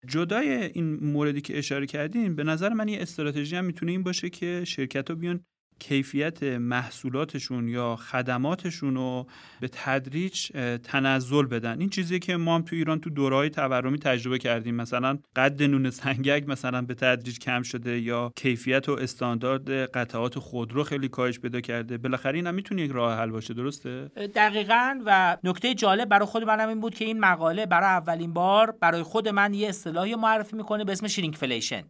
جدای 0.07 0.49
این 0.49 0.95
موردی 0.95 1.41
که 1.41 1.57
اشاره 1.57 1.85
کردیم 1.85 2.35
به 2.35 2.43
نظر 2.43 2.69
من 2.69 2.87
یه 2.87 3.01
استراتژی 3.01 3.55
هم 3.55 3.65
می‌تونه 3.65 3.91
این 3.91 4.03
باشه 4.03 4.29
که 4.29 4.63
شرکت 4.67 5.09
ها 5.09 5.15
بیان 5.15 5.45
کیفیت 5.79 6.43
محصولاتشون 6.43 7.67
یا 7.67 7.95
خدماتشون 7.95 8.95
رو 8.95 9.27
به 9.59 9.67
تدریج 9.67 10.47
تنزل 10.83 11.45
بدن. 11.45 11.79
این 11.79 11.89
چیزی 11.89 12.19
که 12.19 12.37
ما 12.37 12.55
هم 12.55 12.61
تو 12.61 12.75
ایران 12.75 12.99
تو 12.99 13.09
دورهای 13.09 13.49
تورمی 13.49 13.99
تجربه 13.99 14.37
کردیم. 14.37 14.75
مثلا 14.75 15.17
قد 15.35 15.63
نون 15.63 15.89
سنگک 15.89 16.49
مثلا 16.49 16.81
به 16.81 16.93
تدریج 16.93 17.39
کم 17.39 17.61
شده 17.61 17.99
یا 17.99 18.31
کیفیت 18.35 18.89
و 18.89 18.91
استاندارد 18.91 19.69
قطعات 19.71 20.39
خودرو 20.39 20.83
خیلی 20.83 21.07
کاهش 21.07 21.39
پیدا 21.39 21.61
کرده. 21.61 21.97
بالاخره 21.97 22.35
این 22.35 22.47
هم 22.47 22.55
می‌تونه 22.55 22.81
یک 22.81 22.91
راه 22.91 23.17
حل 23.17 23.29
باشه 23.29 23.53
درسته؟ 23.53 24.11
دقیقا 24.35 25.01
و 25.05 25.37
نکته 25.43 25.73
جالب 25.73 26.09
برای 26.09 26.25
خود 26.25 26.43
منم 26.43 26.69
این 26.69 26.79
بود 26.79 26.95
که 26.95 27.05
این 27.05 27.19
مقاله 27.19 27.65
برای 27.65 27.89
اولین 27.89 28.33
بار 28.33 28.71
برای 28.71 29.03
خود 29.03 29.27
من 29.27 29.53
یه 29.53 29.69
اصطلاحی 29.69 30.15
معرفی 30.15 30.55
می‌کنه 30.55 30.83
به 30.83 30.91
اسم 30.91 31.07
shrinkflation 31.07 31.83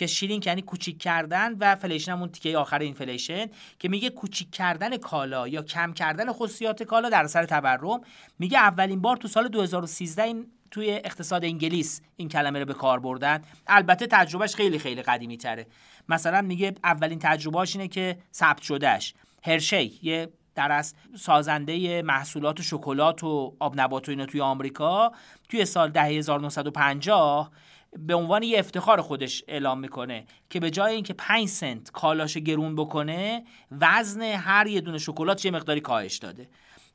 که 0.00 0.06
shrink 0.06 0.46
یعنی 0.46 0.62
کوچیک 0.62 0.98
کردن 0.98 1.56
و 1.58 1.74
flation 1.74 2.12
همون 2.12 2.28
تیکه 2.28 2.58
آخر 2.58 2.78
inflation 2.78 3.46
که 3.78 3.88
میگه 3.88 4.10
کوچیک 4.10 4.50
کردن 4.50 4.96
کالا 4.96 5.48
یا 5.48 5.62
کم 5.62 5.92
کردن 5.92 6.32
خصوصیات 6.32 6.82
کالا 6.82 7.08
در 7.08 7.24
اثر 7.24 7.44
تورم. 7.44 8.00
میگه 8.38 8.58
اولین 8.58 9.00
بار 9.00 9.16
تو 9.16 9.28
سال 9.28 9.48
2013 9.48 10.22
این 10.22 10.46
توی 10.70 10.90
اقتصاد 10.90 11.44
انگلیس 11.44 12.00
این 12.16 12.28
کلمه 12.28 12.58
رو 12.58 12.64
به 12.64 12.74
کار 12.74 13.00
بردن. 13.00 13.42
البته 13.66 14.06
تجربهش 14.06 14.54
خیلی 14.54 14.78
خیلی 14.78 15.02
قدیمی 15.02 15.36
تره. 15.36 15.66
مثلا 16.08 16.42
میگه 16.42 16.74
اولین 16.84 17.18
تجربهاش 17.18 17.76
اینه 17.76 17.88
که 17.88 18.18
ثبت 18.32 18.62
شدهش 18.62 19.14
هرشی 19.42 19.98
یه 20.02 20.28
در 20.54 20.72
از 20.72 20.94
سازنده 21.16 22.02
محصولات 22.02 22.62
شکلات 22.62 23.24
و 23.24 23.54
آب 23.58 23.80
نبات 23.80 24.08
و 24.08 24.10
اینا 24.10 24.26
توی 24.26 24.40
آمریکا 24.40 25.12
توی 25.48 25.64
سال 25.64 25.90
دهه 25.90 26.06
1950 26.06 27.50
به 27.98 28.14
عنوان 28.14 28.42
یه 28.42 28.58
افتخار 28.58 29.00
خودش 29.00 29.44
اعلام 29.48 29.80
می‌کنه 29.80 30.24
که 30.50 30.60
به 30.60 30.70
جای 30.70 30.94
اینکه 30.94 31.14
5 31.14 31.48
سنت 31.48 31.90
کالاش 31.90 32.36
گرون 32.36 32.76
بکنه 32.76 33.44
وزن 33.80 34.22
هر 34.22 34.66
یه 34.66 34.80
دونه 34.80 34.98
شکلات 34.98 35.44
یه 35.44 35.50
مقداری 35.50 35.80
کاهش 35.80 36.16
داده. 36.16 36.48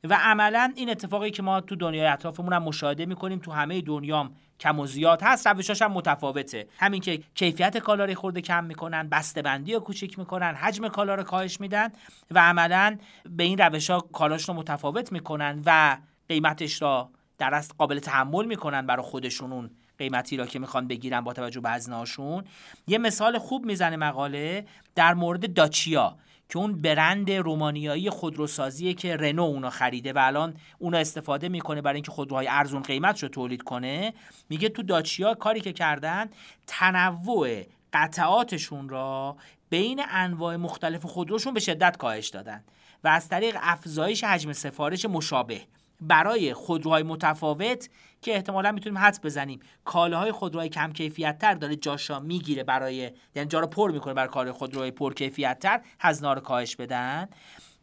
و 0.04 0.18
عملا 0.22 0.72
این 0.76 0.90
اتفاقی 0.90 1.30
که 1.30 1.42
ما 1.42 1.60
تو 1.60 1.76
دنیای 1.76 2.06
اطرافمون 2.06 2.52
هم 2.52 2.62
مشاهده 2.62 3.06
می‌کنیم 3.06 3.38
تو 3.38 3.52
همه 3.52 3.80
دنیام 3.80 4.34
کم 4.60 4.80
و 4.80 4.86
زیاد 4.86 5.22
هست 5.22 5.46
روشاش 5.46 5.82
هم 5.82 5.92
متفاوته. 5.92 6.66
همین 6.78 7.00
که 7.00 7.22
کیفیت 7.34 7.78
کالا 7.78 8.14
خورده 8.14 8.40
کم 8.40 8.64
می‌کنن 8.64 9.08
بسته 9.08 9.42
بندی 9.42 9.74
رو 9.74 9.80
کوچیک 9.80 10.18
می‌کنن 10.18 10.54
حجم 10.54 10.88
کالا 10.88 11.14
رو 11.14 11.22
کاهش 11.22 11.60
میدن 11.60 11.88
و 12.30 12.38
عملا 12.38 12.98
به 13.30 13.44
این 13.44 13.58
روش 13.58 13.90
ها 13.90 14.00
کالاش 14.00 14.48
رو 14.48 14.54
متفاوت 14.54 15.12
می‌کنن 15.12 15.62
و 15.66 15.98
قیمتش 16.28 16.82
را 16.82 17.10
در 17.38 17.60
قابل 17.78 17.98
تحمل 17.98 18.46
می‌کنن 18.46 18.86
برای 18.86 19.02
خودشون 19.02 19.70
قیمتی 19.98 20.36
را 20.36 20.46
که 20.46 20.58
می‌خوان 20.58 20.88
بگیرن 20.88 21.20
با 21.20 21.32
توجه 21.32 21.60
به 21.60 21.70
هزینه‌هاشون 21.70 22.44
یه 22.86 22.98
مثال 22.98 23.38
خوب 23.38 23.64
می‌زنه 23.64 23.96
مقاله 23.96 24.66
در 24.94 25.14
مورد 25.14 25.52
داچیا 25.54 26.16
که 26.48 26.58
اون 26.58 26.82
برند 26.82 27.30
رومانیایی 27.30 28.10
خودروسازیه 28.10 28.94
که 28.94 29.16
رنو 29.16 29.42
اونو 29.42 29.70
خریده 29.70 30.12
و 30.12 30.18
الان 30.18 30.54
اونو 30.78 30.96
استفاده 30.96 31.48
می‌کنه 31.48 31.82
برای 31.82 31.94
اینکه 31.94 32.10
خودروهای 32.10 32.48
ارزون 32.48 32.82
قیمت 32.82 33.22
رو 33.22 33.28
تولید 33.28 33.62
کنه. 33.62 34.14
میگه 34.48 34.68
تو 34.68 34.82
داچیا 34.82 35.34
کاری 35.34 35.60
که 35.60 35.72
کردن 35.72 36.26
تنوع 36.66 37.62
قطعاتشون 37.92 38.88
را 38.88 39.36
بین 39.70 40.02
انواع 40.10 40.56
مختلف 40.56 41.06
خودروشون 41.06 41.54
به 41.54 41.60
شدت 41.60 41.96
کاهش 41.96 42.28
دادن 42.28 42.64
و 43.04 43.08
از 43.08 43.28
طریق 43.28 43.56
افزایش 43.60 44.24
حجم 44.24 44.52
سفارش 44.52 45.04
مشابه. 45.04 45.60
برای 46.00 46.54
خودروهای 46.54 47.02
متفاوت 47.02 47.88
که 48.22 48.34
احتمالا 48.34 48.72
می‌تونیم 48.72 48.98
حدس 48.98 49.20
بزنیم. 49.20 49.60
کالاهای 49.84 50.32
خودروهای 50.32 50.68
کم 50.68 50.92
کیفیت 50.92 51.38
تر 51.38 51.54
داره 51.54 51.76
جاشا 51.76 52.20
می‌گیره 52.20 52.64
برای 52.64 53.10
یعنی 53.34 53.48
جا 53.48 53.60
رو 53.60 53.66
پر 53.66 53.90
می‌کنه 53.90 54.14
برای 54.14 54.28
کار 54.28 54.52
خودروهای 54.52 54.90
پر 54.90 55.14
کیفیت 55.14 55.58
تر 55.58 55.80
هزینه 56.00 56.34
رو 56.34 56.40
کاهش 56.40 56.76
بدن. 56.76 57.28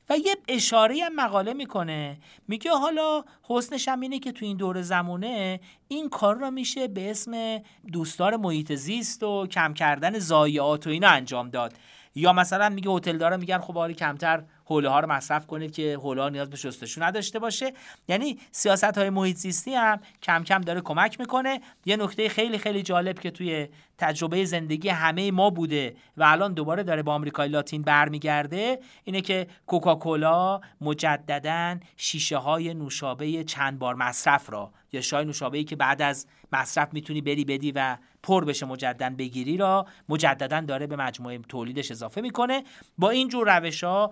و 0.09 0.17
یه 0.17 0.35
اشاره 0.47 0.95
هم 1.03 1.15
مقاله 1.15 1.53
می‌کنه. 1.53 2.17
میگه 2.47 2.71
حالا 2.71 3.23
حسنش 3.43 3.87
هم 3.87 3.99
اینه 3.99 4.19
که 4.19 4.31
تو 4.31 4.45
این 4.45 4.57
دور 4.57 4.81
زمانه 4.81 5.59
این 5.87 6.09
کار 6.09 6.35
رو 6.35 6.51
میشه 6.51 6.87
به 6.87 7.11
اسم 7.11 7.61
دوستدار 7.91 8.37
محیط 8.37 8.73
زیست 8.73 9.23
و 9.23 9.47
کم 9.47 9.73
کردن 9.73 10.19
ضایعات 10.19 10.87
و 10.87 10.89
اینا 10.89 11.07
انجام 11.07 11.49
داد. 11.49 11.73
یا 12.15 12.33
مثلا 12.33 12.69
میگه 12.69 12.91
هتل 12.91 13.17
داره 13.17 13.37
میگن 13.37 13.57
خب 13.57 13.77
آره 13.77 13.93
کمتر 13.93 14.43
حوله 14.65 14.89
ها 14.89 14.99
رو 14.99 15.11
مصرف 15.11 15.47
کنید 15.47 15.71
که 15.71 15.97
حوله 16.01 16.21
ها 16.21 16.29
نیاز 16.29 16.49
به 16.49 16.57
شستشو 16.57 17.03
نداشته 17.03 17.39
باشه. 17.39 17.73
یعنی 18.07 18.39
سیاست 18.51 18.97
های 18.97 19.09
محیط 19.09 19.35
زیستی 19.35 19.73
هم 19.73 19.99
کم 20.21 20.43
کم 20.43 20.61
داره 20.61 20.81
کمک 20.81 21.19
می‌کنه. 21.19 21.61
یه 21.85 21.97
نکته 21.97 22.29
خیلی 22.29 22.57
خیلی 22.57 22.83
جالب 22.83 23.19
که 23.19 23.31
توی 23.31 23.67
تجربه 23.97 24.45
زندگی 24.45 24.89
همه 24.89 25.31
ما 25.31 25.49
بوده 25.49 25.95
و 26.17 26.23
الان 26.23 26.53
دوباره 26.53 26.83
داره 26.83 27.03
با 27.03 27.13
آمریکای 27.13 27.49
لاتین 27.49 27.81
برمیگرده 27.81 28.79
اینه 29.03 29.21
که 29.21 29.47
کوکاکولا 29.67 30.61
مجددا 30.81 31.77
شیشه 31.97 32.37
های 32.37 32.73
نوشابه 32.73 33.43
چند 33.43 33.79
بار 33.79 33.95
مصرف 33.95 34.49
را 34.49 34.71
یا 34.91 35.01
شای 35.01 35.25
نوشابه 35.25 35.63
که 35.63 35.75
بعد 35.75 36.01
از 36.01 36.27
مصرف 36.51 36.93
می‌تونی 36.93 37.21
بری 37.21 37.45
بدی 37.45 37.71
و 37.71 37.97
پر 38.23 38.45
بشه 38.45 38.65
مجددا 38.65 39.09
بگیری 39.09 39.57
را 39.57 39.87
مجددا 40.09 40.61
داره 40.61 40.87
به 40.87 40.95
مجموعه 40.95 41.37
تولیدش 41.37 41.91
اضافه 41.91 42.21
می‌کنه. 42.21 42.63
با 42.97 43.09
این 43.09 43.27
جور 43.27 43.59
روش 43.59 43.83
ها 43.83 44.11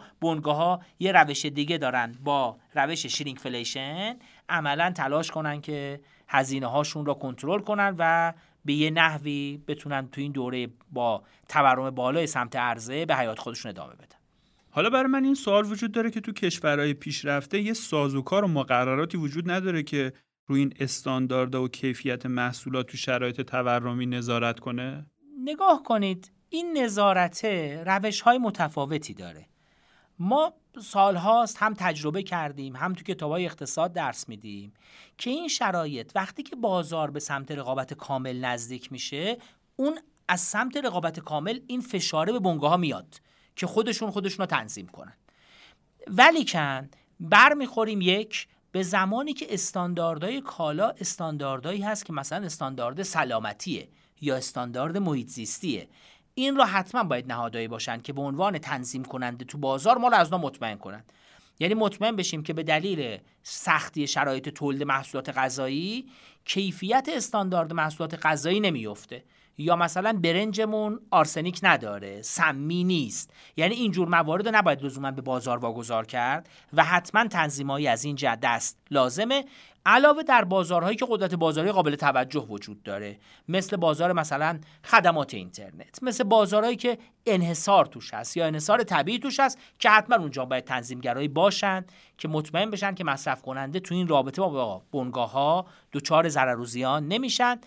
ها 0.50 0.82
یه 1.00 1.12
روش 1.12 1.46
دیگه 1.46 1.78
دارن 1.78 2.16
با 2.24 2.58
روش 2.76 3.24
فلیشن. 3.38 4.16
عملا 4.50 4.92
تلاش 4.92 5.32
کنن 5.32 5.62
که 5.62 6.02
هزینه 6.28 6.68
هاشون 6.68 7.06
را 7.06 7.14
کنترل 7.14 7.60
کنن 7.60 7.96
و 7.98 8.34
به 8.66 8.74
یه 8.74 8.90
نحوی 8.90 9.64
بتونن 9.68 10.08
تو 10.08 10.22
این 10.22 10.32
دوره 10.32 10.68
با 10.92 11.24
تورم 11.50 11.90
بالای 11.90 12.28
سمت 12.28 12.56
عرضه 12.56 13.06
به 13.06 13.16
حیات 13.16 13.40
خودشون 13.40 13.70
ادامه 13.70 13.94
بدن. 13.94 14.16
حالا 14.70 14.90
برای 14.90 15.08
من 15.08 15.24
این 15.24 15.34
سوال 15.34 15.66
وجود 15.66 15.92
داره 15.92 16.12
که 16.12 16.22
تو 16.22 16.32
کشورهای 16.32 16.94
پیشرفته 16.94 17.62
یه 17.62 17.74
سازوکار 17.74 18.46
و 18.46 18.48
مقرراتی 18.48 19.18
وجود 19.18 19.52
نداره 19.52 19.84
که 19.84 20.14
روی 20.48 20.60
این 20.60 20.74
استانداردها 20.80 21.64
و 21.64 21.68
کیفیت 21.68 22.26
محصولات 22.26 22.88
تو 22.88 22.98
شرایط 22.98 23.42
تورمی 23.42 24.06
نظارت 24.06 24.60
کنه؟ 24.60 25.06
نگاه 25.44 25.84
کنید 25.84 26.32
این 26.50 26.78
نظارته 26.78 27.84
روش 27.86 28.22
های 28.22 28.38
متفاوتی 28.38 29.14
داره. 29.14 29.51
ما 30.22 30.54
سالهاست 30.82 31.58
هم 31.58 31.74
تجربه 31.74 32.24
کردیم 32.24 32.76
هم 32.76 32.94
تو 32.94 33.04
کتابای 33.04 33.46
اقتصاد 33.46 33.94
درس 33.94 34.30
میدیم 34.30 34.74
که 35.18 35.30
این 35.30 35.48
شرایط 35.48 36.12
وقتی 36.16 36.44
که 36.44 36.56
بازار 36.56 37.12
به 37.12 37.20
سمت 37.20 37.52
رقابت 37.52 37.94
کامل 37.94 38.40
نزدیک 38.40 38.92
میشه 38.92 39.38
اون 39.76 40.00
از 40.28 40.42
سمت 40.42 40.78
رقابت 40.78 41.20
کامل 41.20 41.60
این 41.68 41.82
فشاره 41.82 42.34
به 42.34 42.40
بنگاه 42.40 42.70
ها 42.70 42.78
میاد 42.78 43.22
که 43.56 43.68
خودشون 43.68 44.12
خودشون 44.12 44.38
رو 44.38 44.46
تنظیم 44.46 44.88
کنن. 44.88 45.18
ولی 46.08 46.46
کن 46.46 46.90
برمیخوریم 47.20 48.02
یک 48.02 48.48
به 48.72 48.84
زمانی 48.84 49.34
که 49.34 49.54
استانداردهای 49.54 50.42
کالا 50.42 50.90
استانداردهایی 50.90 51.82
هست 51.82 52.06
که 52.06 52.14
مثلا 52.14 52.46
استاندارد 52.46 53.04
سلامتیه 53.04 53.90
یا 54.22 54.36
استاندارد 54.36 54.98
محیط 54.98 55.28
زیستیه 55.28 55.88
این 56.42 56.56
را 56.56 56.66
حتما 56.66 57.04
باید 57.04 57.28
نهادهایی 57.28 57.68
باشن 57.68 58.02
که 58.02 58.14
به 58.14 58.22
عنوان 58.22 58.58
تنظیم 58.58 59.06
کننده 59.06 59.46
تو 59.46 59.58
بازار 59.58 59.98
ما 59.98 60.08
رو 60.08 60.16
از 60.16 60.34
مطمئن 60.34 60.78
کنند. 60.78 61.12
یعنی 61.60 61.74
مطمئن 61.74 62.16
بشیم 62.16 62.44
که 62.44 62.54
به 62.54 62.64
دلیل 62.64 63.18
سختی 63.44 64.08
شرایط 64.08 64.50
تولید 64.50 64.84
محصولات 64.84 65.30
غذایی 65.30 66.10
کیفیت 66.46 67.10
استاندارد 67.16 67.74
محصولات 67.74 68.26
غذایی 68.26 68.60
نمیفته 68.60 69.24
یا 69.58 69.76
مثلا 69.76 70.20
برنجمون 70.24 71.00
آرسنیک 71.12 71.60
نداره 71.64 72.22
سمی 72.22 72.84
نیست. 72.84 73.34
یعنی 73.58 73.76
اینجور 73.76 74.08
موارد 74.08 74.48
نباید 74.56 74.84
لزوما 74.84 75.12
به 75.12 75.22
بازار 75.22 75.58
واگذار 75.58 76.06
کرد 76.06 76.50
و 76.74 76.84
حتما 76.84 77.28
تنظیمایی 77.28 77.88
از 77.88 78.06
این 78.06 78.16
جهت 78.16 78.40
دست 78.40 78.78
لازمه. 78.92 79.46
علاوه 79.86 80.24
در 80.24 80.44
بازارهایی 80.44 80.98
که 80.98 81.06
قدرت 81.10 81.36
بازاری 81.36 81.72
قابل 81.72 81.96
توجه 81.96 82.40
وجود 82.40 82.84
داره. 82.84 83.20
مثل 83.48 83.78
بازار 83.78 84.14
مثلا 84.14 84.60
خدمات 84.84 85.34
اینترنت. 85.34 86.04
مثل 86.04 86.24
بازارهایی 86.24 86.76
که 86.76 86.98
انحصار 87.26 87.86
توش 87.86 88.14
هست 88.14 88.38
یا 88.38 88.46
انحصار 88.46 88.84
طبیعی 88.84 89.20
توش 89.20 89.40
هست 89.40 89.60
که 89.80 89.90
حتما 89.90 90.16
اونجا 90.16 90.46
باید 90.46 90.64
تنظیمگرایی 90.64 91.28
باشن 91.28 91.86
که 92.18 92.28
مطمئن 92.28 92.70
بشن 92.70 92.96
که 92.96 93.04
مصرف 93.04 93.42
کننده 93.42 93.80
تو 93.80 93.96
این 93.96 94.08
رابطه 94.08 94.42
با 94.42 94.82
بنگاه 94.92 95.32
ها 95.32 95.66
دچار 95.94 96.30
ضرر 96.30 96.60
و 96.60 96.66
زیان 96.66 97.08
نمیشن. 97.08 97.60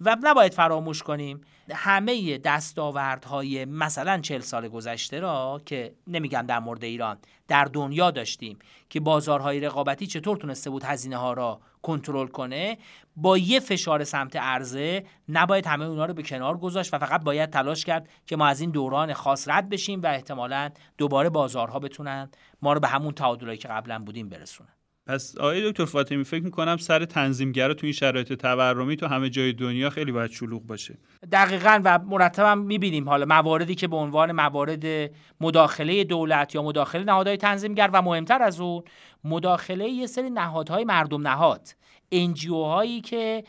و 0.00 0.16
نباید 0.22 0.54
فراموش 0.54 1.02
کنیم 1.02 1.40
همه 1.70 2.38
دستاوردهای 2.38 3.64
مثلا 3.64 4.18
چل 4.18 4.40
سال 4.40 4.68
گذشته 4.68 5.20
را 5.20 5.60
که 5.66 5.94
نمیگم 6.06 6.44
در 6.48 6.58
مورد 6.58 6.84
ایران 6.84 7.18
در 7.48 7.64
دنیا 7.64 8.10
داشتیم 8.10 8.58
که 8.90 9.00
بازارهای 9.00 9.60
رقابتی 9.60 10.06
چطور 10.06 10.36
تونسته 10.36 10.70
بود 10.70 10.84
هزینه 10.84 11.16
ها 11.16 11.32
را 11.32 11.60
کنترل 11.82 12.26
کنه 12.26 12.78
با 13.16 13.38
یه 13.38 13.60
فشار 13.60 14.04
سمت 14.04 14.36
عرضه 14.36 15.04
نباید 15.28 15.66
همه 15.66 15.84
اونا 15.84 16.04
رو 16.04 16.14
به 16.14 16.22
کنار 16.22 16.58
گذاشت 16.58 16.94
و 16.94 16.98
فقط 16.98 17.24
باید 17.24 17.50
تلاش 17.50 17.84
کرد 17.84 18.08
که 18.26 18.36
ما 18.36 18.46
از 18.46 18.60
این 18.60 18.70
دوران 18.70 19.12
خاص 19.12 19.48
رد 19.48 19.68
بشیم 19.68 20.02
و 20.02 20.06
احتمالا 20.06 20.70
دوباره 20.98 21.30
بازارها 21.30 21.78
بتونن 21.78 22.30
ما 22.62 22.72
رو 22.72 22.80
به 22.80 22.88
همون 22.88 23.14
تعادلایی 23.14 23.58
که 23.58 23.68
قبلا 23.68 23.98
بودیم 23.98 24.28
برسونن. 24.28 24.83
پس 25.06 25.38
آقای 25.38 25.70
دکتر 25.70 25.84
فاطمی 25.84 26.24
فکر 26.24 26.44
می‌کنم 26.44 26.76
سر 26.76 27.04
تنظیمگر 27.04 27.72
تو 27.72 27.86
این 27.86 27.92
شرایط 27.92 28.32
تورمی 28.32 28.96
تو 28.96 29.06
همه 29.06 29.30
جای 29.30 29.52
دنیا 29.52 29.90
خیلی 29.90 30.12
باید 30.12 30.30
شلوغ 30.30 30.62
باشه. 30.62 30.98
دقیقا 31.32 31.80
و 31.84 31.98
مرتبا 31.98 32.54
می‌بینیم 32.54 33.08
حالا 33.08 33.26
مواردی 33.26 33.74
که 33.74 33.88
به 33.88 33.96
عنوان 33.96 34.32
موارد 34.32 35.10
مداخله 35.40 36.04
دولت 36.04 36.54
یا 36.54 36.62
مداخله 36.62 37.04
نهادهای 37.04 37.36
تنظیمگر 37.36 37.90
و 37.92 38.02
مهمتر 38.02 38.42
از 38.42 38.60
اون 38.60 38.82
مداخله 39.24 39.88
یه 39.88 40.06
سری 40.06 40.30
نهادهای 40.30 40.84
مردم 40.84 41.28
نهاد. 41.28 41.68
انجیو 42.14 42.62
هایی 42.62 43.00
که 43.00 43.44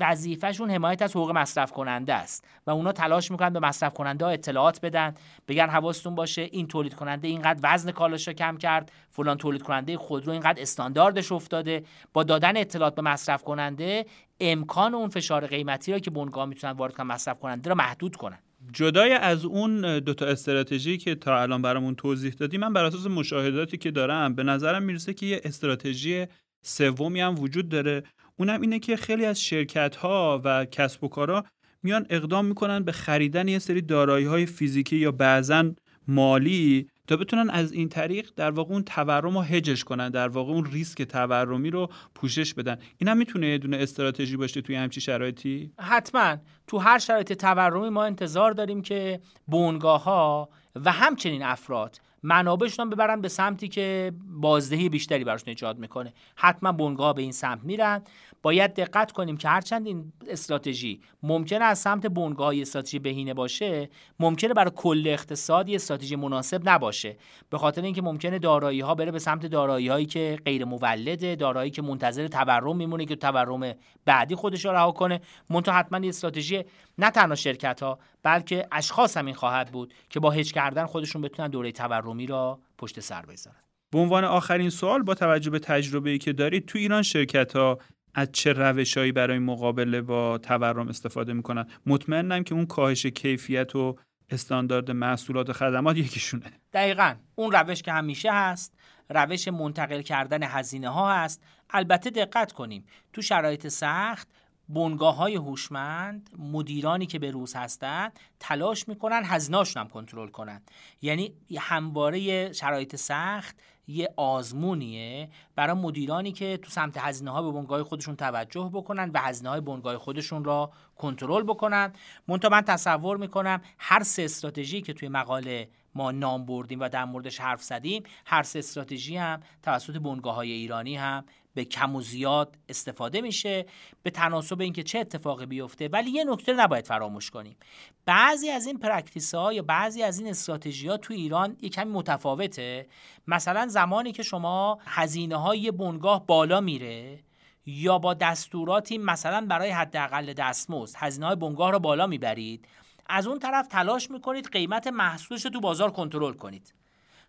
وظیفهشون 0.00 0.70
حمایت 0.70 1.02
از 1.02 1.10
حقوق 1.10 1.30
مصرف 1.30 1.72
کننده 1.72 2.14
است 2.14 2.44
و 2.66 2.70
اونا 2.70 2.92
تلاش 2.92 3.30
می‌کنن 3.30 3.52
به 3.52 3.60
مصرف 3.60 3.94
کننده 3.94 4.24
ها 4.24 4.30
اطلاعات 4.30 4.80
بدن 4.80 5.14
بگن 5.48 5.66
حواستون 5.66 6.14
باشه 6.14 6.42
این 6.42 6.66
تولید 6.66 6.94
کننده 6.94 7.28
اینقدر 7.28 7.60
وزن 7.62 7.90
کالاش 7.90 8.28
رو 8.28 8.34
کم 8.34 8.56
کرد 8.56 8.92
فلان 9.10 9.36
تولید 9.36 9.62
کننده 9.62 9.98
خودرو 9.98 10.32
اینقدر 10.32 10.62
استانداردش 10.62 11.32
افتاده. 11.32 11.82
با 12.12 12.22
دادن 12.22 12.56
اطلاعات 12.56 12.94
به 12.94 13.02
مصرف 13.02 13.42
کننده 13.42 14.06
امکان 14.40 14.94
اون 14.94 15.08
فشار 15.08 15.46
قیمتی 15.46 15.92
رو 15.92 15.98
که 15.98 16.10
بنگاه 16.10 16.46
می‌تونن 16.46 16.72
وارد 16.72 16.94
کنن 16.94 17.06
مصرف 17.06 17.38
کننده 17.38 17.70
رو 17.70 17.76
محدود 17.76 18.16
کنن. 18.16 18.38
جدای 18.72 19.12
از 19.12 19.44
اون 19.44 19.98
دوتا 19.98 20.26
استراتژی 20.26 20.98
که 20.98 21.14
تا 21.14 21.42
الان 21.42 21.62
برامون 21.62 21.94
توضیح 21.94 22.32
دادی 22.32 22.58
من 22.58 22.72
بر 22.72 22.84
اساس 22.84 23.06
مشاهداتی 23.06 23.76
که 23.76 23.90
دارم 23.90 24.34
به 24.34 24.42
نظرم 24.42 24.82
می‌رسه 24.82 25.14
که 25.14 25.26
یه 25.26 25.40
استراتژی 25.44 26.26
سومی 26.62 27.20
هم 27.20 27.38
وجود 27.38 27.68
داره. 27.68 28.02
اونم 28.36 28.60
اینه 28.60 28.78
که 28.78 28.96
خیلی 28.96 29.24
از 29.24 29.42
شرکت 29.42 29.96
ها 29.96 30.40
و 30.44 30.64
کسب 30.64 31.04
و 31.04 31.08
کارا 31.08 31.44
میان 31.82 32.06
اقدام 32.10 32.44
می‌کنن 32.44 32.84
به 32.84 32.92
خریدن 32.92 33.48
یه 33.48 33.58
سری 33.58 33.82
دارایی 33.82 34.26
های 34.26 34.46
فیزیکی 34.46 34.96
یا 34.96 35.12
بعضا 35.12 35.70
مالی 36.08 36.88
تا 37.06 37.16
بتونن 37.16 37.50
از 37.50 37.72
این 37.72 37.88
طریق 37.88 38.30
در 38.36 38.50
واقع 38.50 38.72
اون 38.72 38.82
تورم 38.82 39.34
رو 39.34 39.40
هجش 39.40 39.84
کنن 39.84 40.10
در 40.10 40.28
واقع 40.28 40.52
اون 40.52 40.64
ریسک 40.64 41.02
تورمی 41.02 41.70
رو 41.70 41.90
پوشش 42.14 42.54
بدن. 42.54 42.78
این 42.98 43.08
هم 43.08 43.16
می‌تونه 43.16 43.46
یه 43.46 43.58
دونه 43.58 43.76
استراتژی 43.76 44.36
باشه 44.36 44.60
توی 44.60 44.76
همچی 44.76 45.00
شرایطی؟ 45.00 45.72
حتما. 45.78 46.36
تو 46.66 46.78
هر 46.78 46.98
شرایط 46.98 47.32
تورمی 47.32 47.88
ما 47.88 48.04
انتظار 48.04 48.52
داریم 48.52 48.82
که 48.82 49.20
بونگاه 49.46 50.04
ها 50.04 50.48
و 50.84 50.92
همچنین 50.92 51.42
افراد 51.42 52.00
منابعشون 52.22 52.90
ببرن 52.90 53.20
به 53.20 53.28
سمتی 53.28 53.68
که 53.68 54.12
بازدهی 54.26 54.88
بیشتری 54.88 55.24
براشون 55.24 55.48
ایجاد 55.48 55.78
می‌کنه. 55.78 56.12
حتما 56.36 56.72
بنگاه 56.72 57.14
به 57.14 57.22
این 57.22 57.32
سمت 57.32 57.64
میرن. 57.64 58.02
باید 58.42 58.74
دقت 58.74 59.12
کنیم 59.12 59.36
که 59.36 59.48
هرچند 59.48 59.86
این 59.86 60.12
استراتژی 60.28 61.00
ممکنه 61.22 61.64
از 61.64 61.78
سمت 61.78 62.06
بنگاه 62.06 62.54
استراتژی 62.60 62.98
بهینه 62.98 63.34
باشه 63.34 63.90
ممکنه 64.20 64.54
برای 64.54 64.72
کل 64.76 65.02
اقتصاد 65.06 65.68
یه 65.68 65.74
استراتژی 65.74 66.16
مناسب 66.16 66.68
نباشه. 66.68 67.16
به 67.50 67.58
خاطر 67.58 67.82
اینکه 67.82 68.02
ممکنه 68.02 68.38
دارایی 68.38 68.80
ها 68.80 68.94
بره 68.94 69.10
به 69.10 69.18
سمت 69.18 69.46
دارایی 69.46 69.88
هایی 69.88 70.06
که 70.06 70.38
غیر 70.44 70.64
مولده 70.64 71.36
دارایی 71.36 71.70
که 71.70 71.82
منتظر 71.82 72.28
تورم 72.28 72.76
میمونه 72.76 73.04
که 73.04 73.16
تورم 73.16 73.74
بعدی 74.04 74.34
خودش 74.34 74.64
رو 74.64 74.72
رها 74.72 74.92
کنه. 74.92 75.20
منتها 75.50 75.74
حتما 75.74 76.08
استراتژی 76.08 76.64
نه 76.98 77.10
تنها 77.10 77.34
شرکت 77.34 77.82
ها 77.82 77.98
بلکه 78.22 78.66
اشخاص 78.72 79.16
هم 79.16 79.26
این 79.26 79.34
خواهد 79.34 79.72
بود 79.72 79.94
که 80.10 80.20
با 80.20 80.30
هج 80.30 80.52
کردن 80.52 80.86
خودشون 80.86 81.22
بتونن 81.22 81.48
دوره 81.48 81.72
تورمی 82.10 82.26
را 82.26 82.60
پشت 82.78 83.00
سر 83.00 83.26
بذارن 83.26 83.56
به 83.92 83.98
عنوان 83.98 84.24
آخرین 84.24 84.70
سوال 84.70 85.02
با 85.02 85.14
توجه 85.14 85.50
به 85.50 85.58
تجربه‌ای 85.58 86.18
که 86.18 86.32
دارید 86.32 86.66
تو 86.66 86.78
ایران 86.78 87.02
شرکت 87.02 87.56
ها 87.56 87.78
از 88.14 88.28
چه 88.32 88.52
روشهایی 88.52 89.12
برای 89.12 89.38
مقابله 89.38 90.00
با 90.02 90.38
تورم 90.38 90.88
استفاده 90.88 91.32
می‌کنن؟ 91.32 91.66
مطمئنم 91.86 92.44
که 92.44 92.54
اون 92.54 92.66
کاهش 92.66 93.06
کیفیت 93.06 93.76
و 93.76 93.96
استاندارد 94.30 94.90
محصولات 94.90 95.50
و 95.50 95.52
خدمات 95.52 95.96
یکیشونه. 95.96 96.52
دقیقا. 96.72 97.14
اون 97.34 97.52
روش 97.52 97.82
که 97.82 97.92
همیشه 97.92 98.32
هست 98.32 98.74
روش 99.08 99.48
منتقل 99.48 100.02
کردن 100.02 100.42
هزینه 100.42 100.88
ها 100.88 101.14
هست. 101.14 101.42
البته 101.70 102.10
دقت 102.10 102.52
کنیم. 102.52 102.84
تو 103.12 103.22
شرایط 103.22 103.68
سخت 103.68 104.28
بنگاه 104.74 105.16
های 105.16 105.34
هوشمند 105.34 106.30
مدیرانی 106.38 107.06
که 107.06 107.18
به 107.18 107.30
روز 107.30 107.54
هستند 107.54 108.12
تلاش 108.40 108.88
می‌کنن 108.88 109.22
هزینهاشون 109.24 109.82
هم 109.82 109.88
کنترل 109.88 110.28
کنن. 110.28 110.62
یعنی 111.02 111.34
همواره 111.58 112.52
شرایط 112.52 112.96
سخت 112.96 113.56
یه 113.86 114.14
آزمونیه 114.16 115.28
برای 115.56 115.76
مدیرانی 115.76 116.32
که 116.32 116.56
تو 116.56 116.70
سمت 116.70 116.98
هزینه 116.98 117.30
ها 117.30 117.42
به 117.42 117.52
بنگاه 117.52 117.82
خودشون 117.82 118.16
توجه 118.16 118.70
بکنن 118.74 119.10
و 119.14 119.18
هزینه 119.18 119.48
های 119.48 119.60
بنگاه 119.60 119.98
خودشون 119.98 120.44
را 120.44 120.72
کنترل 120.96 121.42
بکنن. 121.42 121.92
منتها 122.28 122.50
من 122.50 122.60
تصور 122.60 123.16
می‌کنم 123.16 123.60
هر 123.78 124.02
سه 124.02 124.22
استراتژی 124.22 124.82
که 124.82 124.92
توی 124.92 125.08
مقاله 125.08 125.68
ما 125.94 126.10
نام 126.10 126.46
بردیم 126.46 126.80
و 126.80 126.88
در 126.88 127.04
موردش 127.04 127.40
حرف 127.40 127.62
زدیم 127.62 128.02
هر 128.26 128.42
سه 128.42 128.58
استراتژی 128.58 129.16
هم 129.16 129.40
توسط 129.62 129.96
بنگاه 129.96 130.34
های 130.34 130.52
ایرانی 130.52 130.96
هم 130.96 131.24
به 131.54 131.64
کم 131.64 131.96
و 131.96 132.00
زیاد 132.00 132.56
استفاده 132.68 133.20
میشه 133.20 133.66
به 134.02 134.10
تناسب 134.10 134.60
اینکه 134.60 134.82
چه 134.82 134.98
اتفاقی 134.98 135.46
بیفته. 135.46 135.88
ولی 135.88 136.10
یه 136.10 136.24
نکته 136.24 136.52
نباید 136.52 136.86
فراموش 136.86 137.30
کنیم. 137.30 137.56
بعضی 138.04 138.50
از 138.50 138.66
این 138.66 138.78
practice 138.78 139.34
ها 139.34 139.52
یا 139.52 139.62
بعضی 139.62 140.02
از 140.02 140.18
این 140.18 140.28
استراتژی 140.28 140.88
ها 140.88 140.96
تو 140.96 141.14
ایران 141.14 141.56
یه 141.62 141.68
کمی 141.68 141.92
متفاوته. 141.92 142.86
مثلا 143.26 143.66
زمانی 143.66 144.12
که 144.12 144.22
شما 144.22 144.78
هزینه 144.86 145.36
های 145.36 145.70
بنگاه 145.70 146.26
بالا 146.26 146.60
میره 146.60 147.18
یا 147.66 147.98
با 147.98 148.14
دستوراتی 148.14 148.98
مثلا 148.98 149.46
برای 149.48 149.70
حداقل 149.70 150.32
دستمزد 150.32 150.96
هزینه 150.98 151.26
های 151.26 151.36
بنگاه 151.36 151.70
رو 151.70 151.78
بالا 151.78 152.06
می‌برید 152.06 152.68
از 153.10 153.26
اون 153.26 153.38
طرف 153.38 153.66
تلاش 153.66 154.10
می‌کنید 154.10 154.48
قیمت 154.52 154.86
محصولش 154.86 155.44
رو 155.44 155.50
تو 155.50 155.60
بازار 155.60 155.90
کنترل 155.90 156.32
کنید. 156.32 156.74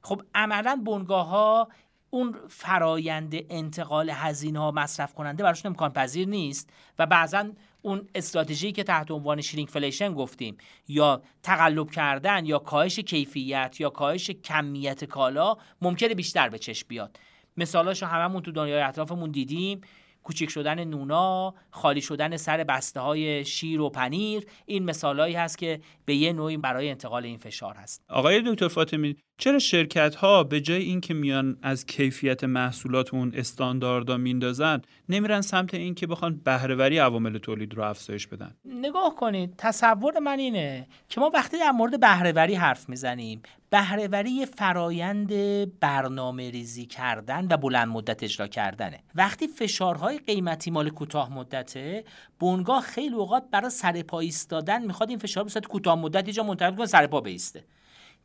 خب 0.01 0.21
عملا 0.35 0.81
بنگاه 0.85 1.27
ها 1.27 1.67
اون 2.09 2.35
فرایند 2.49 3.33
انتقال 3.49 4.09
هزینه 4.09 4.59
ها 4.59 4.71
مصرف 4.71 5.13
کننده 5.13 5.43
براشون 5.43 5.69
امکان 5.69 5.93
پذیر 5.93 6.27
نیست 6.27 6.69
و 6.99 7.05
بعضا 7.05 7.49
اون 7.81 8.07
استراتژی 8.15 8.71
که 8.71 8.83
تحت 8.83 9.11
عنوان 9.11 9.41
shrinkflation 9.41 10.13
گفتیم 10.13 10.57
یا 10.87 11.21
تقلب 11.43 11.91
کردن 11.91 12.45
یا 12.45 12.59
کاهش 12.59 12.99
کیفیت 12.99 13.75
یا 13.79 13.89
کاهش 13.89 14.29
کمیت 14.29 15.05
کالا 15.05 15.57
ممکنه 15.81 16.13
بیشتر 16.13 16.49
به 16.49 16.59
چشم 16.59 16.87
بیاد. 16.87 17.19
مثالاشو 17.57 18.05
هممون 18.05 18.41
تو 18.41 18.51
دنیای 18.51 18.81
اطرافمون 18.81 19.31
دیدیم. 19.31 19.81
کوچک 20.23 20.49
شدن 20.49 20.83
نونا 20.83 21.53
خالی 21.71 22.01
شدن 22.01 22.37
سر 22.37 22.63
بسته 22.63 22.99
های 22.99 23.45
شیر 23.45 23.81
و 23.81 23.89
پنیر 23.89 24.45
این 24.65 24.85
مثالهایی 24.85 25.35
هست 25.35 25.57
که 25.57 25.81
به 26.05 26.15
یه 26.15 26.33
نوعی 26.33 26.57
برای 26.57 26.89
انتقال 26.89 27.25
این 27.25 27.37
فشار 27.37 27.75
هست. 27.75 28.03
آقای 28.09 28.41
دکتر 28.45 28.67
فاطمی 28.67 29.15
چرا 29.41 29.59
شرکت 29.59 30.15
ها 30.15 30.43
به 30.43 30.61
جای 30.61 30.81
اینکه 30.81 31.13
میان 31.13 31.57
از 31.61 31.85
کیفیت 31.85 32.43
محصولات 32.43 33.13
اون 33.13 33.31
استانداردها 33.35 34.17
میندازن 34.17 34.81
نمیرن 35.09 35.41
سمت 35.41 35.73
اینکه 35.73 36.07
بخوان 36.07 36.41
بهرهوری 36.43 36.97
عوامل 36.97 37.37
تولید 37.37 37.73
رو 37.73 37.83
افزایش 37.83 38.27
بدن؟ 38.27 38.55
نگاه 38.65 39.15
کنید 39.15 39.53
تصور 39.57 40.19
من 40.19 40.39
اینه 40.39 40.87
که 41.09 41.21
ما 41.21 41.31
وقتی 41.33 41.59
در 41.59 41.71
مورد 41.71 41.99
بهرهوری 41.99 42.55
حرف 42.55 42.89
می‌زنیم 42.89 43.41
بهرهوری 43.69 44.45
فرایند 44.45 45.31
برنامه 45.79 46.49
ریزی 46.49 46.85
کردن 46.85 47.47
و 47.51 47.57
بلند 47.57 47.87
مدت 47.87 48.23
اجرا 48.23 48.47
کردنه. 48.47 48.99
وقتی 49.15 49.47
فشارهای 49.47 50.17
قیمتی 50.17 50.71
مال 50.71 50.89
کوتاه 50.89 51.33
مدته 51.33 52.03
بنگاه 52.39 52.81
خیلی 52.81 53.15
اوقات 53.15 53.43
برای 53.51 53.69
سرپا 53.69 54.19
ایستادن 54.19 54.85
می‌خواد 54.85 55.09
این 55.09 55.19
فشار 55.19 55.43
به 55.43 55.61
کوتاه 55.61 55.99
مدت 55.99 56.29
جا 56.29 56.43
منتقل 56.43 56.75
کنه 56.75 56.85
سرپا 56.85 57.21
بیسته. 57.21 57.63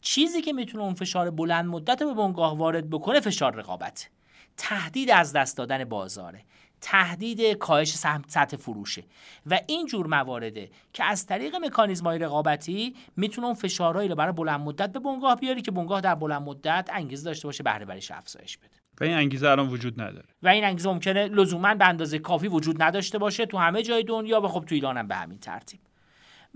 چیزی 0.07 0.42
که 0.42 0.53
می‌تونه 0.53 0.85
اون 0.85 0.95
فشار 0.95 1.31
بلند 1.31 1.66
مدت 1.66 1.99
به 1.99 2.14
بنگاه 2.14 2.59
وارد 2.59 2.90
بکنه 2.90 3.21
فشار 3.21 3.55
رقابت. 3.55 4.09
تهدید 4.57 5.11
از 5.11 5.33
دست 5.33 5.57
دادن 5.57 5.85
بازاره. 5.85 6.45
تهدید 6.81 7.53
کاهش 7.53 7.95
سطح 8.29 8.57
فروشه. 8.57 9.05
و 9.47 9.61
این 9.66 9.87
جور 9.87 10.07
موارده 10.07 10.71
که 10.92 11.05
از 11.05 11.27
طریق 11.27 11.57
مکانیزم‌های 11.57 12.19
رقابتی 12.19 12.95
می‌تونه 13.16 13.47
اون 13.47 13.57
فشارهایی 13.57 14.09
رو 14.09 14.14
برای 14.14 14.33
بلند 14.33 14.61
مدت 14.61 14.92
به 14.92 14.99
بنگاه 14.99 15.37
بیاری 15.37 15.62
که 15.62 15.71
بنگاه 15.71 16.01
در 16.01 16.14
بلند 16.14 16.42
مدت 16.42 16.88
انگیزه 16.92 17.25
داشته 17.25 17.49
باشه 17.49 17.62
بهره 17.62 17.85
بریش 17.85 18.11
افزایش 18.11 18.59
بده. 18.59 18.77
و 19.01 19.05
این 19.05 19.14
انگیزه 19.14 19.49
الان 19.49 19.69
وجود 19.69 20.01
نداره. 20.01 20.29
و 20.42 20.49
این 20.49 20.64
انگیزه 20.64 20.88
ممکنه 20.88 21.29
لزوما 21.29 21.75
به 21.75 21.88
اندازه 21.88 22.19
کافی 22.19 22.49
وجود 22.49 22.83
نداشته 22.83 23.19
باشه 23.19 23.47
تو 23.47 23.59
همه 23.59 23.83
جای 23.83 24.03
دنیا 24.03 24.40
و 24.40 24.49
خب 24.49 24.64
تو 24.64 24.75
ایران 24.75 24.97
هم 24.97 25.09
به 25.09 25.14
همین 25.14 25.38
ترتیب. 25.38 25.81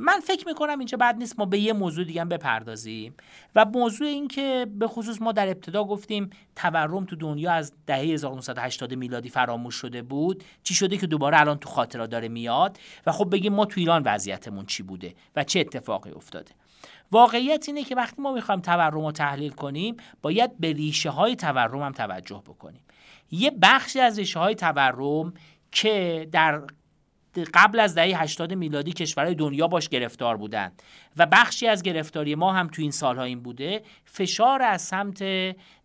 من 0.00 0.20
فکر 0.20 0.46
می‌کنم 0.48 0.78
اینجا 0.78 0.98
بد 0.98 1.16
نیست 1.16 1.38
ما 1.38 1.44
به 1.44 1.58
یه 1.58 1.72
موضوع 1.72 2.04
دیگه 2.04 2.24
بپردازیم. 2.24 3.14
و 3.54 3.64
موضوع 3.64 4.08
این 4.08 4.28
که 4.28 4.66
به 4.78 4.88
خصوص 4.88 5.22
ما 5.22 5.32
در 5.32 5.48
ابتدا 5.48 5.84
گفتیم 5.84 6.30
تورم 6.56 7.04
تو 7.04 7.16
دنیا 7.16 7.52
از 7.52 7.72
دهه 7.86 7.98
1980 7.98 8.94
میلادی 8.94 9.28
فراموش 9.28 9.74
شده 9.74 10.02
بود. 10.02 10.44
چی 10.62 10.74
شده 10.74 10.96
که 10.96 11.06
دوباره 11.06 11.40
الان 11.40 11.58
تو 11.58 11.68
خاطرا 11.68 12.06
داره 12.06 12.28
میاد. 12.28 12.78
و 13.06 13.12
خب 13.12 13.30
بگیم 13.30 13.52
ما 13.52 13.64
تو 13.64 13.80
ایران 13.80 14.02
وضعیتمون 14.04 14.66
چی 14.66 14.82
بوده 14.82 15.14
و 15.36 15.44
چه 15.44 15.60
اتفاقی 15.60 16.10
افتاده. 16.10 16.52
واقعیت 17.12 17.64
اینه 17.68 17.84
که 17.84 17.96
وقتی 17.96 18.22
ما 18.22 18.32
می‌خوایم 18.32 18.60
تورم 18.60 19.04
رو 19.04 19.12
تحلیل 19.12 19.52
کنیم 19.52 19.96
باید 20.22 20.58
به 20.58 20.72
ریشه 20.72 21.10
های 21.10 21.36
تورم 21.36 21.82
هم 21.82 21.92
توجه 21.92 22.42
بکنیم. 22.46 22.82
یه 23.30 23.50
بخشی 23.62 24.00
از 24.00 24.18
ریشه 24.18 24.38
های 24.38 24.54
تورم 24.54 25.32
که 25.72 26.28
در 26.32 26.62
قبل 27.38 27.80
از 27.80 27.94
دهه 27.94 28.22
80 28.22 28.54
میلادی 28.54 28.92
کشورهای 28.92 29.34
دنیا 29.34 29.68
باش 29.68 29.88
گرفتار 29.88 30.36
بودند 30.36 30.82
و 31.16 31.26
بخشی 31.26 31.66
از 31.66 31.82
گرفتاری 31.82 32.34
ما 32.34 32.52
هم 32.52 32.68
تو 32.68 32.82
این 32.82 32.90
سالها 32.90 33.22
این 33.22 33.40
بوده 33.40 33.82
فشار 34.04 34.62
از 34.62 34.82
سمت 34.82 35.18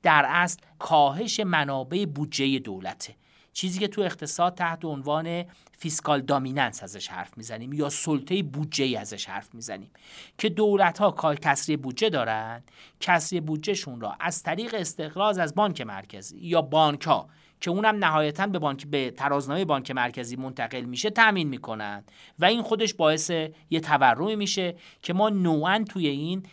در 0.01 0.25
اصل 0.27 0.59
کاهش 0.79 1.39
منابع 1.39 2.05
بودجه 2.05 2.59
دولته. 2.59 3.15
چیزی 3.53 3.79
که 3.79 3.87
تو 3.87 4.01
اقتصاد 4.01 4.55
تحت 4.55 4.85
عنوان 4.85 5.45
fiscal 5.77 6.21
dominance 6.21 6.83
ازش 6.83 7.07
حرف 7.07 7.37
می‌زنیم 7.37 7.73
یا 7.73 7.89
سلطه 7.89 8.43
بودجه 8.43 8.99
ازش 8.99 9.25
حرف 9.25 9.55
می‌زنیم. 9.55 9.91
که 10.37 10.49
دولت 10.49 10.97
ها 10.97 11.35
کسری 11.35 11.77
بودجه 11.77 12.09
دارن 12.09 12.63
کسری 12.99 13.39
بودجهشون 13.39 14.01
را 14.01 14.15
از 14.19 14.43
طریق 14.43 14.75
استقراض 14.77 15.37
از 15.37 15.55
بانک 15.55 15.81
مرکزی 15.81 16.37
یا 16.37 16.61
بانک 16.61 17.01
ها 17.01 17.29
که 17.65 17.71
اونم 17.71 18.05
نهایتا 18.05 18.47
به 18.47 18.59
بانک 18.59 18.87
به 18.87 19.11
ترازنامه 19.11 19.65
بانک 19.65 19.91
مرکزی 19.91 20.35
منتقل 20.35 20.81
میشه 20.81 21.09
تامین 21.09 21.47
می‌کنن. 21.47 22.03
و 22.39 22.45
این 22.45 22.61
خودش 22.61 22.93
باعث 22.93 23.29
یه 23.69 23.79
تورمی 23.79 24.35
میشه 24.35 24.75
که 25.01 25.13
ما 25.13 25.29
نوعا 25.29 25.85
توی 25.89 26.07
این 26.07 26.43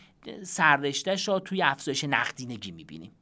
سررشتهش 0.43 1.29
را 1.29 1.41
توی 1.41 1.63
افزایش 1.63 2.05
نقدینگی 2.05 2.71
می‌بینیم. 2.71 3.13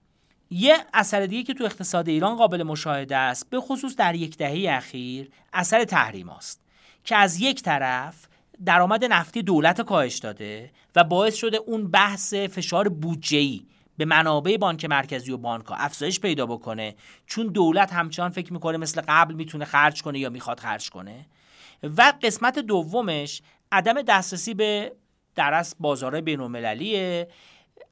یه 0.50 0.76
اثر 0.94 1.26
دیگه 1.26 1.42
که 1.42 1.54
تو 1.54 1.64
اقتصاد 1.64 2.08
ایران 2.08 2.36
قابل 2.36 2.62
مشاهده 2.62 3.16
است 3.16 3.50
به 3.50 3.60
خصوص 3.60 3.96
در 3.96 4.14
یک 4.14 4.36
دهه 4.36 4.76
اخیر 4.76 5.30
اثر 5.52 5.84
تحریم 5.84 6.28
است 6.28 6.60
که 7.04 7.16
از 7.16 7.40
یک 7.40 7.62
طرف 7.62 8.26
درآمد 8.64 9.04
نفتی 9.04 9.42
دولت 9.42 9.80
کاهش 9.80 10.18
داده 10.18 10.70
و 10.96 11.04
باعث 11.04 11.34
شده 11.34 11.56
اون 11.56 11.90
بحث 11.90 12.34
فشار 12.34 12.88
بودجه‌ای 12.88 13.62
به 14.00 14.06
منابع 14.06 14.56
بانک 14.56 14.84
مرکزی 14.84 15.32
و 15.32 15.36
بانک 15.36 15.66
ها 15.66 15.74
افزایش 15.74 16.20
پیدا 16.20 16.46
بکنه 16.46 16.94
چون 17.26 17.46
دولت 17.46 17.92
همچنان 17.92 18.30
فکر 18.30 18.52
می‌کنه 18.52 18.76
مثل 18.76 19.02
قبل 19.08 19.34
می‌تونه 19.34 19.64
خرج 19.64 20.02
کنه 20.02 20.18
یا 20.18 20.30
می‌خواد 20.30 20.60
خرج 20.60 20.90
کنه. 20.90 21.26
و 21.82 22.12
قسمت 22.22 22.58
دومش 22.58 23.42
عدم 23.72 24.02
دسترسی 24.02 24.54
به 24.54 24.92
درست 25.34 25.76
بازار 25.80 26.20
بینالمللیه. 26.20 27.28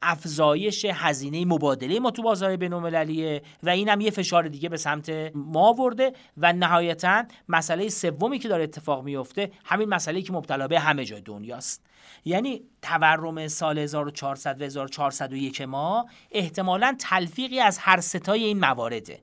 افزایش 0.03 0.85
هزینه 0.85 1.45
مبادله 1.45 2.01
ما 2.01 2.11
تو 2.11 2.23
بازار 2.23 2.57
بین‌المللیه 2.57 3.43
و 3.63 3.71
این 3.71 3.89
هم 3.89 4.01
یه 4.01 4.11
فشار 4.11 4.49
دیگه 4.49 4.69
به 4.69 4.77
سمت 4.77 5.11
ما 5.35 5.73
ورده 5.73 6.13
و 6.37 6.53
نهایتا 6.53 7.25
مسئله 7.49 7.89
سومی 7.89 8.39
که 8.39 8.49
داره 8.49 8.63
اتفاق 8.63 9.05
میفته 9.05 9.51
همین 9.65 9.89
مسئله 9.89 10.23
که 10.23 10.33
مبتلا 10.33 10.69
به 10.69 10.81
همه 10.81 11.05
جای 11.05 11.21
دنیاست. 11.21 11.83
یعنی 12.25 12.63
تورم 12.83 13.49
سال 13.49 13.79
1400 13.79 14.61
و 14.61 14.65
1401 14.65 15.61
ما 15.61 16.07
احتمالا 16.31 16.97
تلفیقی 16.99 17.61
از 17.61 17.79
هر 17.79 18.01
ستای 18.01 18.45
این 18.45 18.61
موارده 18.61 19.21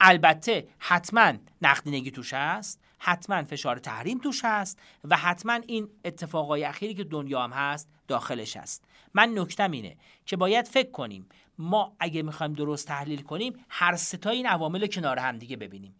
البته 0.00 0.66
حتما 0.78 1.32
نقدینگی 1.62 2.10
توش 2.10 2.34
هست 2.34 2.80
حتما 2.98 3.44
فشار 3.44 3.78
تحریم 3.78 4.18
توش 4.18 4.44
هست 4.44 4.78
و 5.04 5.16
حتما 5.16 5.58
این 5.66 5.88
اتفاقای 6.04 6.64
اخیری 6.64 6.94
که 6.94 7.04
دنیا 7.04 7.42
هم 7.42 7.50
هست 7.50 7.88
داخلش 8.12 8.56
هست. 8.56 8.84
من 9.14 9.38
نکتم 9.38 9.70
اینه 9.70 9.96
که 10.26 10.36
باید 10.36 10.68
فکر 10.68 10.90
کنیم 10.90 11.26
ما 11.58 11.96
اگه 12.00 12.22
می‌خوایم 12.22 12.52
درست 12.52 12.88
تحلیل 12.88 13.22
کنیم 13.22 13.52
هر 13.68 13.96
ستای 13.96 14.36
این 14.36 14.46
عوامل 14.46 14.86
کنار 14.86 15.18
هم 15.18 15.38
دیگه 15.38 15.56
ببینیم. 15.56 15.94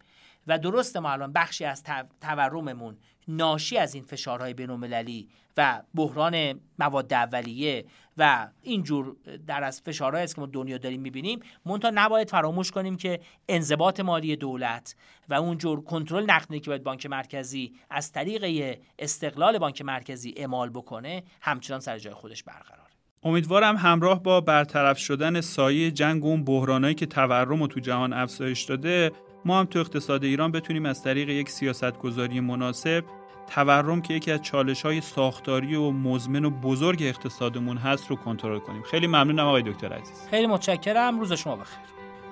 و 0.47 0.59
درسته 0.59 0.99
ما 0.99 1.11
الان 1.11 1.33
بخشی 1.33 1.65
از 1.65 1.83
تورممون 2.21 2.97
ناشی 3.27 3.77
از 3.77 3.93
این 3.95 4.03
فشارهای 4.03 4.53
بین‌المللی 4.53 5.29
و 5.57 5.81
بحران 5.95 6.59
مواد 6.79 7.13
اولیه 7.13 7.85
و 8.17 8.47
اینجور 8.61 9.15
در 9.47 9.63
از 9.63 9.81
فشارهایی 9.81 10.23
است 10.23 10.35
که 10.35 10.41
ما 10.41 10.47
دنیا 10.47 10.77
داریم 10.77 11.01
می‌بینیم 11.01 11.39
منتها 11.65 11.91
نباید 11.95 12.29
فراموش 12.29 12.71
کنیم 12.71 12.97
که 12.97 13.19
انضباط 13.49 13.99
مالی 13.99 14.35
دولت 14.35 14.95
و 15.29 15.33
اونجور 15.33 15.83
کنترل 15.83 16.31
نقدی 16.31 16.59
که 16.59 16.69
باید 16.69 16.83
بانک 16.83 17.05
مرکزی 17.05 17.73
از 17.89 18.11
طریق 18.11 18.77
استقلال 18.99 19.57
بانک 19.57 19.81
مرکزی 19.81 20.33
اعمال 20.37 20.69
بکنه 20.69 21.23
همچنان 21.41 21.79
سر 21.79 21.99
جای 21.99 22.13
خودش 22.13 22.43
برقرار 22.43 22.87
امیدوارم 23.23 23.77
همراه 23.77 24.23
با 24.23 24.41
برطرف 24.41 24.97
شدن 24.97 25.41
سایه 25.41 25.91
جنگ 25.91 26.25
و 26.25 26.27
اون 26.27 26.43
بحرانایی 26.43 26.95
که 26.95 27.05
تورم 27.05 27.61
و 27.61 27.67
تو 27.67 27.79
جهان 27.79 28.13
افزایش 28.13 28.63
داده 28.63 29.11
ما 29.45 29.59
هم 29.59 29.65
تو 29.65 29.79
اقتصاد 29.79 30.23
ایران 30.23 30.51
بتونیم 30.51 30.85
از 30.85 31.03
طریق 31.03 31.29
یک 31.29 31.49
سیاستگذاری 31.49 32.39
مناسب 32.39 33.03
تورم 33.55 34.01
که 34.01 34.13
یکی 34.13 34.31
از 34.31 34.41
چالش 34.41 34.81
های 34.81 35.01
ساختاری 35.01 35.75
و 35.75 35.91
مزمن 35.91 36.45
و 36.45 36.49
بزرگ 36.49 36.97
اقتصادمون 37.01 37.77
هست 37.77 38.07
رو 38.07 38.15
کنترل 38.15 38.59
کنیم. 38.59 38.81
خیلی 38.81 39.07
ممنونم 39.07 39.47
آقای 39.47 39.61
دکتر 39.61 39.93
عزیز. 39.93 40.27
خیلی 40.29 40.47
متشکرم. 40.47 41.19
روز 41.19 41.33
شما 41.33 41.55
بخیر. 41.55 41.79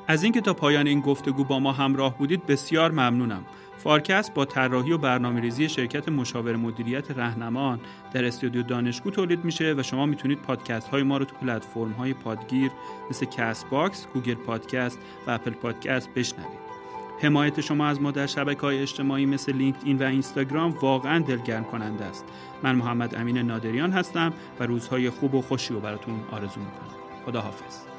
از 0.08 0.24
اینکه 0.24 0.42
تا 0.42 0.54
پایان 0.54 0.88
این 0.88 1.02
گفتگو 1.02 1.44
با 1.44 1.60
ما 1.60 1.72
همراه 1.72 2.18
بودید 2.18 2.46
بسیار 2.46 2.92
ممنونم. 2.92 3.46
فارکست 3.78 4.34
با 4.34 4.46
طراحی 4.46 4.92
و 4.92 4.98
برنامه 4.98 5.42
ریزی 5.42 5.70
شرکت 5.70 6.10
مشاور 6.10 6.56
مدیریت 6.56 7.12
رهنمان 7.12 7.80
در 8.14 8.26
استودیو 8.26 8.64
دانشگو 8.64 9.12
تولید 9.12 9.46
میشه 9.46 9.76
و 9.78 9.84
شما 9.84 10.06
می‌تونید 10.06 10.42
پادکست 10.42 10.88
های 10.88 11.04
ما 11.04 11.18
رو 11.18 11.26
تو 11.26 11.36
پلتفرم 11.36 11.92
های 11.92 12.14
پادگیر 12.14 12.72
مثل 13.10 13.26
Castbox، 13.26 14.08
گوگل 14.14 14.34
پادکست 14.34 15.00
و 15.28 15.32
اپل 15.32 15.52
پادکست 15.52 16.10
بشنوید. 16.14 16.62
حمایت 17.22 17.62
شما 17.62 17.88
از 17.88 18.02
ما 18.02 18.12
در 18.12 18.28
شبکه 18.28 18.62
های 18.62 18.82
اجتماعی 18.82 19.26
مثل 19.26 19.54
لینکدین 19.54 19.98
و 19.98 20.04
اینستاگرام 20.04 20.72
واقعا 20.72 21.20
دلگرم 21.20 21.64
کننده 21.64 22.06
است. 22.06 22.26
من 22.64 22.76
محمد 22.76 23.16
امین 23.16 23.38
نادریان 23.38 23.92
هستم 23.92 24.34
و 24.60 24.64
روزهای 24.64 25.10
خوب 25.10 25.36
و 25.36 25.42
خوشی 25.42 25.74
رو 25.74 25.80
براتون 25.80 26.20
آرزو 26.32 26.60
می‌کنم. 26.60 27.26
خداحافظ. 27.26 27.91